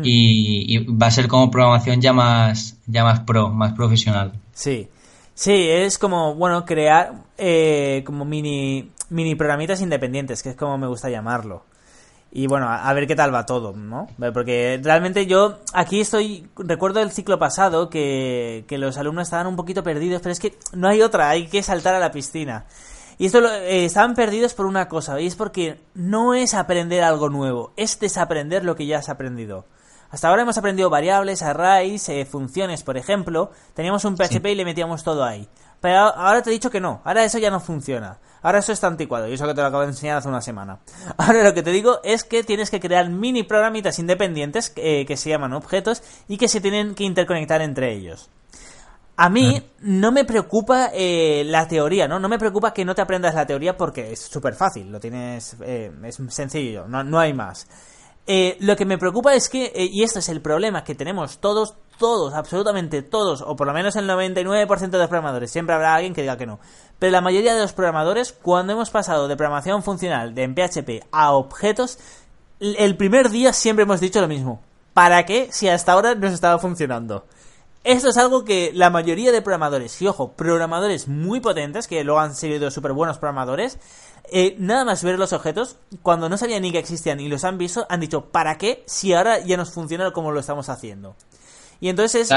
y, 0.04 0.78
va 0.88 1.08
a 1.08 1.12
ser 1.12 1.28
como 1.28 1.50
programación 1.52 2.02
ya 2.02 2.14
más, 2.14 2.78
ya 2.86 3.04
más 3.04 3.22
pro, 3.22 3.50
más 3.50 3.74
profesional. 3.74 4.34
Sí, 4.54 4.88
sí, 5.34 5.68
es 5.70 5.98
como, 5.98 6.36
bueno, 6.36 6.66
crear 6.66 7.14
eh, 7.38 8.04
como 8.06 8.26
mini, 8.26 8.92
mini 9.10 9.36
programitas 9.36 9.82
independientes, 9.82 10.44
que 10.44 10.50
es 10.50 10.56
como 10.56 10.78
me 10.78 10.88
gusta 10.88 11.10
llamarlo. 11.10 11.64
Y 12.38 12.48
bueno, 12.48 12.68
a, 12.68 12.92
ver 12.92 13.08
qué 13.08 13.16
tal 13.16 13.34
va 13.34 13.46
todo, 13.46 13.72
¿no? 13.72 14.08
Porque 14.34 14.78
realmente 14.84 15.26
yo 15.26 15.60
aquí 15.72 16.02
estoy, 16.02 16.46
recuerdo 16.58 17.00
el 17.00 17.12
ciclo 17.12 17.40
pasado 17.40 17.90
que, 17.90 18.66
que 18.68 18.78
los 18.78 18.98
alumnos 18.98 19.28
estaban 19.28 19.48
un 19.48 19.56
poquito 19.56 19.84
perdidos, 19.84 20.22
pero 20.22 20.34
es 20.34 20.42
que 20.42 20.58
no 20.74 20.90
hay 20.90 21.02
otra, 21.02 21.30
hay 21.30 21.48
que 21.48 21.64
saltar 21.64 21.96
a 21.96 22.00
la 22.00 22.12
piscina. 22.12 22.66
Y 23.18 23.28
esto 23.28 23.40
lo, 23.40 23.50
eh, 23.50 23.86
estaban 23.86 24.16
perdidos 24.16 24.54
por 24.54 24.66
una 24.66 24.90
cosa, 24.90 25.18
y 25.22 25.28
es 25.28 25.36
porque 25.38 25.80
no 25.94 26.34
es 26.34 26.56
aprender 26.56 27.06
algo 27.06 27.30
nuevo, 27.30 27.72
es 27.78 27.98
desaprender 28.02 28.66
lo 28.66 28.76
que 28.76 28.86
ya 28.86 28.98
has 28.98 29.08
aprendido. 29.08 29.64
Hasta 30.10 30.28
ahora 30.28 30.42
hemos 30.42 30.58
aprendido 30.58 30.90
variables, 30.90 31.42
arrays, 31.42 32.10
eh, 32.10 32.26
funciones, 32.26 32.84
por 32.84 32.98
ejemplo. 32.98 33.52
Teníamos 33.74 34.04
un 34.04 34.18
PHP 34.18 34.46
y 34.48 34.56
le 34.56 34.66
metíamos 34.66 35.06
todo 35.06 35.24
ahí. 35.24 35.48
Pero 35.82 35.98
ahora 36.00 36.42
te 36.42 36.50
he 36.50 36.54
dicho 36.54 36.70
que 36.70 36.80
no, 36.80 37.02
ahora 37.04 37.24
eso 37.24 37.38
ya 37.38 37.52
no 37.52 37.60
funciona. 37.60 38.18
Ahora 38.42 38.60
eso 38.60 38.72
está 38.72 38.88
anticuado 38.88 39.28
y 39.28 39.34
eso 39.34 39.48
que 39.48 39.56
te 39.56 39.62
lo 39.62 39.68
acabo 39.68 39.82
de 39.82 39.90
enseñar 39.90 40.18
hace 40.18 40.28
una 40.28 40.42
semana. 40.42 40.78
Ahora 41.18 41.44
lo 41.44 41.56
que 41.56 41.64
te 41.64 41.72
digo 41.72 42.00
es 42.04 42.24
que 42.24 42.44
tienes 42.44 42.70
que 42.70 42.80
crear 42.80 43.10
mini 43.10 43.42
programitas 43.42 43.98
independientes 43.98 44.72
eh, 44.76 45.04
que 45.08 45.18
se 45.18 45.32
llaman 45.32 45.54
objetos 45.54 46.04
y 46.28 46.38
que 46.38 46.48
se 46.48 46.62
tienen 46.62 46.94
que 46.94 47.06
interconectar 47.06 47.64
entre 47.64 47.92
ellos. 47.94 48.30
A 49.18 49.30
mí 49.30 49.64
no 49.80 50.12
me 50.12 50.26
preocupa 50.26 50.92
eh, 50.94 51.44
la 51.46 51.68
teoría, 51.68 52.08
¿no? 52.08 52.20
No 52.20 52.30
me 52.30 52.38
preocupa 52.38 52.72
que 52.72 52.86
no 52.86 52.94
te 52.94 53.02
aprendas 53.02 53.34
la 53.34 53.48
teoría 53.48 53.76
porque 53.76 54.12
es 54.12 54.20
súper 54.20 54.54
fácil, 54.54 54.92
lo 54.92 55.00
tienes, 55.00 55.56
es 55.62 56.20
sencillo, 56.30 56.86
no, 56.88 57.04
no 57.04 57.18
hay 57.18 57.34
más. 57.34 57.66
Eh, 58.28 58.58
lo 58.60 58.76
que 58.76 58.86
me 58.86 58.98
preocupa 58.98 59.36
es 59.36 59.50
que, 59.50 59.66
eh, 59.66 59.88
y 59.92 60.02
esto 60.02 60.18
es 60.18 60.30
el 60.30 60.42
problema 60.42 60.84
que 60.84 60.96
tenemos 60.96 61.38
todos, 61.38 61.76
todos, 61.98 62.34
absolutamente 62.34 63.02
todos, 63.02 63.42
o 63.42 63.56
por 63.56 63.68
lo 63.68 63.74
menos 63.74 63.96
el 63.96 64.08
99% 64.08 64.90
de 64.90 64.98
los 64.98 65.08
programadores, 65.08 65.52
siempre 65.52 65.76
habrá 65.76 65.96
alguien 65.96 66.14
que 66.14 66.22
diga 66.22 66.38
que 66.38 66.46
no, 66.46 66.60
pero 67.00 67.12
la 67.12 67.22
mayoría 67.22 67.54
de 67.54 67.62
los 67.62 67.74
programadores, 67.74 68.34
cuando 68.34 68.74
hemos 68.74 68.90
pasado 68.90 69.28
de 69.28 69.38
programación 69.38 69.84
funcional 69.84 70.34
de 70.36 70.44
en 70.44 70.56
PHP 70.56 71.06
a 71.12 71.34
objetos, 71.34 71.98
el 72.60 72.96
primer 72.96 73.30
día 73.30 73.54
siempre 73.54 73.84
hemos 73.84 74.00
dicho 74.00 74.22
lo 74.22 74.28
mismo. 74.28 74.62
¿Para 74.94 75.26
qué 75.26 75.50
si 75.52 75.68
hasta 75.68 75.92
ahora 75.92 76.16
nos 76.16 76.34
estaba 76.34 76.58
funcionando? 76.58 77.26
Esto 77.84 78.10
es 78.10 78.18
algo 78.18 78.46
que 78.46 78.72
la 78.74 78.90
mayoría 78.90 79.32
de 79.32 79.42
programadores, 79.42 80.02
y 80.02 80.08
ojo, 80.08 80.32
programadores 80.32 81.08
muy 81.08 81.40
potentes, 81.40 81.88
que 81.88 82.04
luego 82.04 82.20
han 82.20 82.34
sido 82.34 82.72
súper 82.72 82.94
buenos 82.94 83.20
programadores, 83.20 83.78
eh, 84.32 84.56
nada 84.58 84.86
más 84.86 85.04
ver 85.04 85.20
los 85.20 85.34
objetos, 85.34 85.76
cuando 86.02 86.30
no 86.30 86.38
sabían 86.38 86.64
ni 86.64 86.72
que 86.72 86.80
existían 86.80 87.20
y 87.20 87.28
los 87.28 87.44
han 87.44 87.60
visto, 87.60 87.86
han 87.90 88.00
dicho, 88.00 88.26
¿para 88.32 88.58
qué? 88.58 88.84
Si 88.88 89.14
ahora 89.14 89.40
ya 89.40 89.58
nos 89.58 89.72
funciona 89.72 90.12
como 90.12 90.32
lo 90.32 90.40
estamos 90.40 90.70
haciendo. 90.70 91.16
Y 91.80 91.90
entonces 91.90 92.32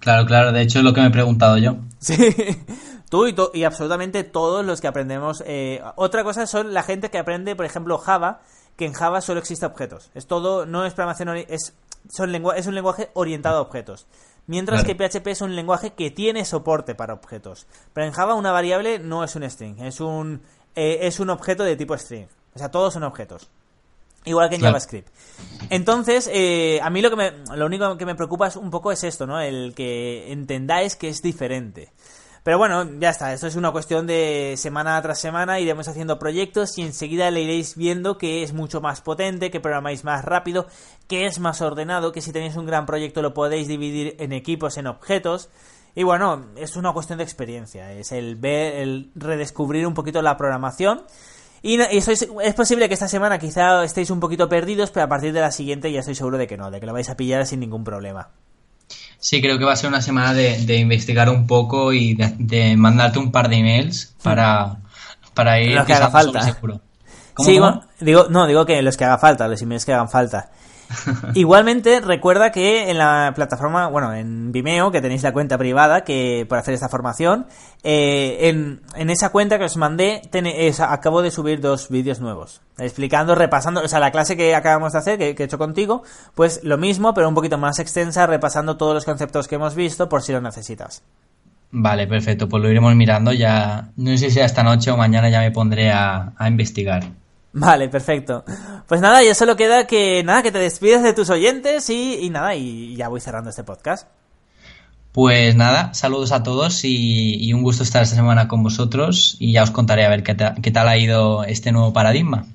Claro, 0.00 0.26
claro, 0.26 0.52
de 0.52 0.62
hecho 0.62 0.78
es 0.78 0.84
lo 0.84 0.92
que 0.92 1.00
me 1.00 1.08
he 1.08 1.10
preguntado 1.10 1.58
yo. 1.58 1.76
Sí, 1.98 2.16
tú 3.10 3.26
y, 3.26 3.34
y 3.54 3.64
absolutamente 3.64 4.24
todos 4.24 4.64
los 4.64 4.80
que 4.80 4.88
aprendemos. 4.88 5.42
Eh, 5.46 5.82
otra 5.96 6.24
cosa 6.24 6.46
son 6.46 6.72
la 6.72 6.82
gente 6.82 7.10
que 7.10 7.18
aprende, 7.18 7.56
por 7.56 7.66
ejemplo, 7.66 7.98
Java, 7.98 8.40
que 8.76 8.86
en 8.86 8.92
Java 8.92 9.20
solo 9.20 9.40
existe 9.40 9.66
objetos. 9.66 10.10
Es 10.14 10.26
todo, 10.26 10.66
no 10.66 10.84
es 10.84 10.94
programación, 10.94 11.36
es, 11.48 11.74
son 12.08 12.34
es 12.56 12.66
un 12.66 12.74
lenguaje 12.74 13.10
orientado 13.14 13.58
a 13.58 13.62
objetos. 13.62 14.06
Mientras 14.46 14.82
que 14.82 14.94
PHP 14.94 15.26
es 15.26 15.42
un 15.42 15.54
lenguaje 15.54 15.92
que 15.92 16.10
tiene 16.10 16.46
soporte 16.46 16.94
para 16.94 17.12
objetos. 17.12 17.66
Pero 17.92 18.06
en 18.06 18.14
Java 18.14 18.34
una 18.34 18.50
variable 18.50 18.98
no 18.98 19.22
es 19.22 19.36
un 19.36 19.42
string, 19.50 19.78
es 19.80 20.00
un 20.00 20.40
eh, 20.74 21.00
es 21.02 21.20
un 21.20 21.28
objeto 21.28 21.64
de 21.64 21.76
tipo 21.76 21.98
string. 21.98 22.28
O 22.54 22.58
sea, 22.58 22.70
todos 22.70 22.94
son 22.94 23.02
objetos. 23.02 23.50
Igual 24.28 24.48
que 24.48 24.56
en 24.56 24.62
JavaScript. 24.62 25.08
Entonces, 25.70 26.30
eh, 26.32 26.80
a 26.82 26.90
mí 26.90 27.02
lo 27.02 27.10
que 27.10 27.16
me, 27.16 27.32
lo 27.56 27.66
único 27.66 27.96
que 27.96 28.06
me 28.06 28.14
preocupa 28.14 28.46
es 28.46 28.56
un 28.56 28.70
poco 28.70 28.92
es 28.92 29.04
esto, 29.04 29.26
¿no? 29.26 29.40
El 29.40 29.74
que 29.74 30.32
entendáis 30.32 30.96
que 30.96 31.08
es 31.08 31.22
diferente. 31.22 31.92
Pero 32.48 32.56
bueno, 32.56 32.88
ya 32.98 33.10
está, 33.10 33.32
esto 33.34 33.46
es 33.46 33.56
una 33.56 33.72
cuestión 33.72 34.06
de 34.06 34.54
semana 34.56 35.00
tras 35.02 35.20
semana, 35.20 35.60
iremos 35.60 35.86
haciendo 35.88 36.18
proyectos 36.18 36.78
y 36.78 36.82
enseguida 36.82 37.30
le 37.30 37.42
iréis 37.42 37.76
viendo 37.76 38.16
que 38.16 38.42
es 38.42 38.54
mucho 38.54 38.80
más 38.80 39.02
potente, 39.02 39.50
que 39.50 39.60
programáis 39.60 40.04
más 40.04 40.24
rápido, 40.24 40.66
que 41.08 41.26
es 41.26 41.40
más 41.40 41.60
ordenado, 41.60 42.10
que 42.10 42.22
si 42.22 42.32
tenéis 42.32 42.56
un 42.56 42.64
gran 42.64 42.86
proyecto 42.86 43.20
lo 43.20 43.34
podéis 43.34 43.68
dividir 43.68 44.16
en 44.18 44.32
equipos, 44.32 44.78
en 44.78 44.86
objetos. 44.86 45.50
Y 45.94 46.04
bueno, 46.04 46.46
es 46.56 46.76
una 46.76 46.92
cuestión 46.92 47.18
de 47.18 47.24
experiencia, 47.24 47.92
es 47.92 48.12
el 48.12 48.36
ver, 48.36 48.76
el 48.76 49.10
redescubrir 49.14 49.86
un 49.86 49.94
poquito 49.94 50.22
la 50.22 50.36
programación. 50.36 51.02
Y, 51.62 51.80
es 51.80 52.54
posible 52.54 52.88
que 52.88 52.94
esta 52.94 53.08
semana 53.08 53.38
quizá 53.38 53.84
estéis 53.84 54.10
un 54.10 54.20
poquito 54.20 54.48
perdidos, 54.48 54.90
pero 54.90 55.06
a 55.06 55.08
partir 55.08 55.32
de 55.32 55.40
la 55.40 55.50
siguiente 55.50 55.90
ya 55.90 56.00
estoy 56.00 56.14
seguro 56.14 56.38
de 56.38 56.46
que 56.46 56.56
no, 56.56 56.70
de 56.70 56.80
que 56.80 56.86
lo 56.86 56.92
vais 56.92 57.08
a 57.08 57.16
pillar 57.16 57.46
sin 57.46 57.60
ningún 57.60 57.84
problema. 57.84 58.28
Sí, 59.18 59.40
creo 59.40 59.58
que 59.58 59.64
va 59.64 59.72
a 59.72 59.76
ser 59.76 59.88
una 59.88 60.00
semana 60.00 60.32
de, 60.32 60.76
investigar 60.76 61.28
un 61.28 61.46
poco 61.46 61.92
y 61.92 62.14
de, 62.14 62.76
mandarte 62.76 63.18
un 63.18 63.32
par 63.32 63.48
de 63.48 63.56
emails 63.56 64.14
para, 64.22 64.76
para 65.34 65.60
ir 65.60 65.74
los 65.74 65.86
que 65.86 65.94
haga 65.94 66.10
falta. 66.10 66.40
Seguro. 66.42 66.80
sí, 67.38 67.58
digo, 68.00 68.28
no, 68.28 68.46
digo 68.46 68.64
que 68.64 68.80
los 68.80 68.96
que 68.96 69.04
haga 69.04 69.18
falta, 69.18 69.48
los 69.48 69.60
emails 69.60 69.84
que 69.84 69.92
hagan 69.92 70.08
falta. 70.08 70.50
Igualmente, 71.34 72.00
recuerda 72.00 72.50
que 72.50 72.90
en 72.90 72.98
la 72.98 73.32
plataforma, 73.34 73.88
bueno, 73.88 74.12
en 74.14 74.52
Vimeo, 74.52 74.90
que 74.90 75.00
tenéis 75.00 75.22
la 75.22 75.32
cuenta 75.32 75.58
privada 75.58 76.02
que 76.02 76.46
por 76.48 76.58
hacer 76.58 76.74
esta 76.74 76.88
formación, 76.88 77.46
eh, 77.82 78.48
en, 78.48 78.80
en, 78.94 79.10
esa 79.10 79.30
cuenta 79.30 79.58
que 79.58 79.64
os 79.64 79.76
mandé, 79.76 80.22
acabo 80.80 81.22
de 81.22 81.30
subir 81.30 81.60
dos 81.60 81.88
vídeos 81.88 82.20
nuevos, 82.20 82.62
explicando, 82.78 83.34
repasando, 83.34 83.82
o 83.82 83.88
sea, 83.88 84.00
la 84.00 84.10
clase 84.10 84.36
que 84.36 84.54
acabamos 84.54 84.92
de 84.92 84.98
hacer, 84.98 85.18
que, 85.18 85.34
he 85.38 85.44
hecho 85.44 85.58
contigo, 85.58 86.02
pues 86.34 86.60
lo 86.64 86.78
mismo, 86.78 87.14
pero 87.14 87.28
un 87.28 87.34
poquito 87.34 87.58
más 87.58 87.78
extensa, 87.78 88.26
repasando 88.26 88.76
todos 88.76 88.94
los 88.94 89.04
conceptos 89.04 89.48
que 89.48 89.56
hemos 89.56 89.74
visto 89.74 90.08
por 90.08 90.22
si 90.22 90.32
lo 90.32 90.40
necesitas. 90.40 91.02
Vale, 91.70 92.06
perfecto, 92.06 92.48
pues 92.48 92.62
lo 92.62 92.70
iremos 92.70 92.94
mirando 92.94 93.30
ya. 93.32 93.90
No 93.96 94.16
sé 94.16 94.30
si 94.30 94.40
esta 94.40 94.62
noche 94.62 94.90
o 94.90 94.96
mañana 94.96 95.28
ya 95.28 95.40
me 95.40 95.50
pondré 95.50 95.90
a, 95.92 96.32
investigar. 96.48 97.04
Vale, 97.52 97.88
perfecto. 97.88 98.44
Pues 98.86 99.00
nada, 99.00 99.22
ya 99.22 99.34
solo 99.34 99.56
queda 99.56 99.86
que 99.86 100.22
nada, 100.22 100.42
que 100.42 100.52
te 100.52 100.58
despides 100.58 101.02
de 101.02 101.12
tus 101.12 101.30
oyentes 101.30 101.88
y, 101.90 102.28
nada, 102.30 102.54
y 102.54 102.94
ya 102.96 103.08
voy 103.08 103.20
cerrando 103.20 103.50
este 103.50 103.64
podcast. 103.64 104.08
Pues 105.12 105.56
nada, 105.56 105.94
saludos 105.94 106.32
a 106.32 106.42
todos 106.42 106.80
y, 106.84 107.52
un 107.52 107.62
gusto 107.62 107.82
estar 107.82 108.02
esta 108.02 108.16
semana 108.16 108.46
con 108.46 108.62
vosotros 108.62 109.36
y 109.38 109.52
ya 109.52 109.62
os 109.62 109.70
contaré 109.70 110.04
a 110.04 110.08
ver 110.08 110.22
qué, 110.22 110.36
qué 110.62 110.70
tal 110.70 110.88
ha 110.88 110.98
ido 110.98 111.44
este 111.44 111.72
nuevo 111.72 111.92
paradigma. 111.92 112.46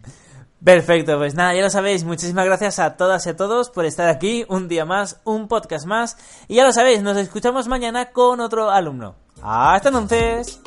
Perfecto, 0.64 1.18
pues 1.18 1.36
nada, 1.36 1.54
ya 1.54 1.62
lo 1.62 1.70
sabéis, 1.70 2.06
muchísimas 2.06 2.46
gracias 2.46 2.80
a 2.80 2.96
todas 2.96 3.26
y 3.26 3.30
a 3.30 3.36
todos 3.36 3.70
por 3.70 3.86
estar 3.86 4.08
aquí 4.08 4.46
un 4.48 4.70
día 4.70 4.86
más, 4.86 5.20
un 5.26 5.50
podcast 5.50 5.86
más. 5.86 6.16
Y 6.48 6.56
ya 6.56 6.64
lo 6.64 6.72
sabéis, 6.72 7.02
nos 7.02 7.18
escuchamos 7.18 7.68
mañana 7.68 8.12
con 8.12 8.40
otro 8.40 8.72
alumno. 8.72 9.16
Hasta 9.42 9.90
entonces. 9.90 10.62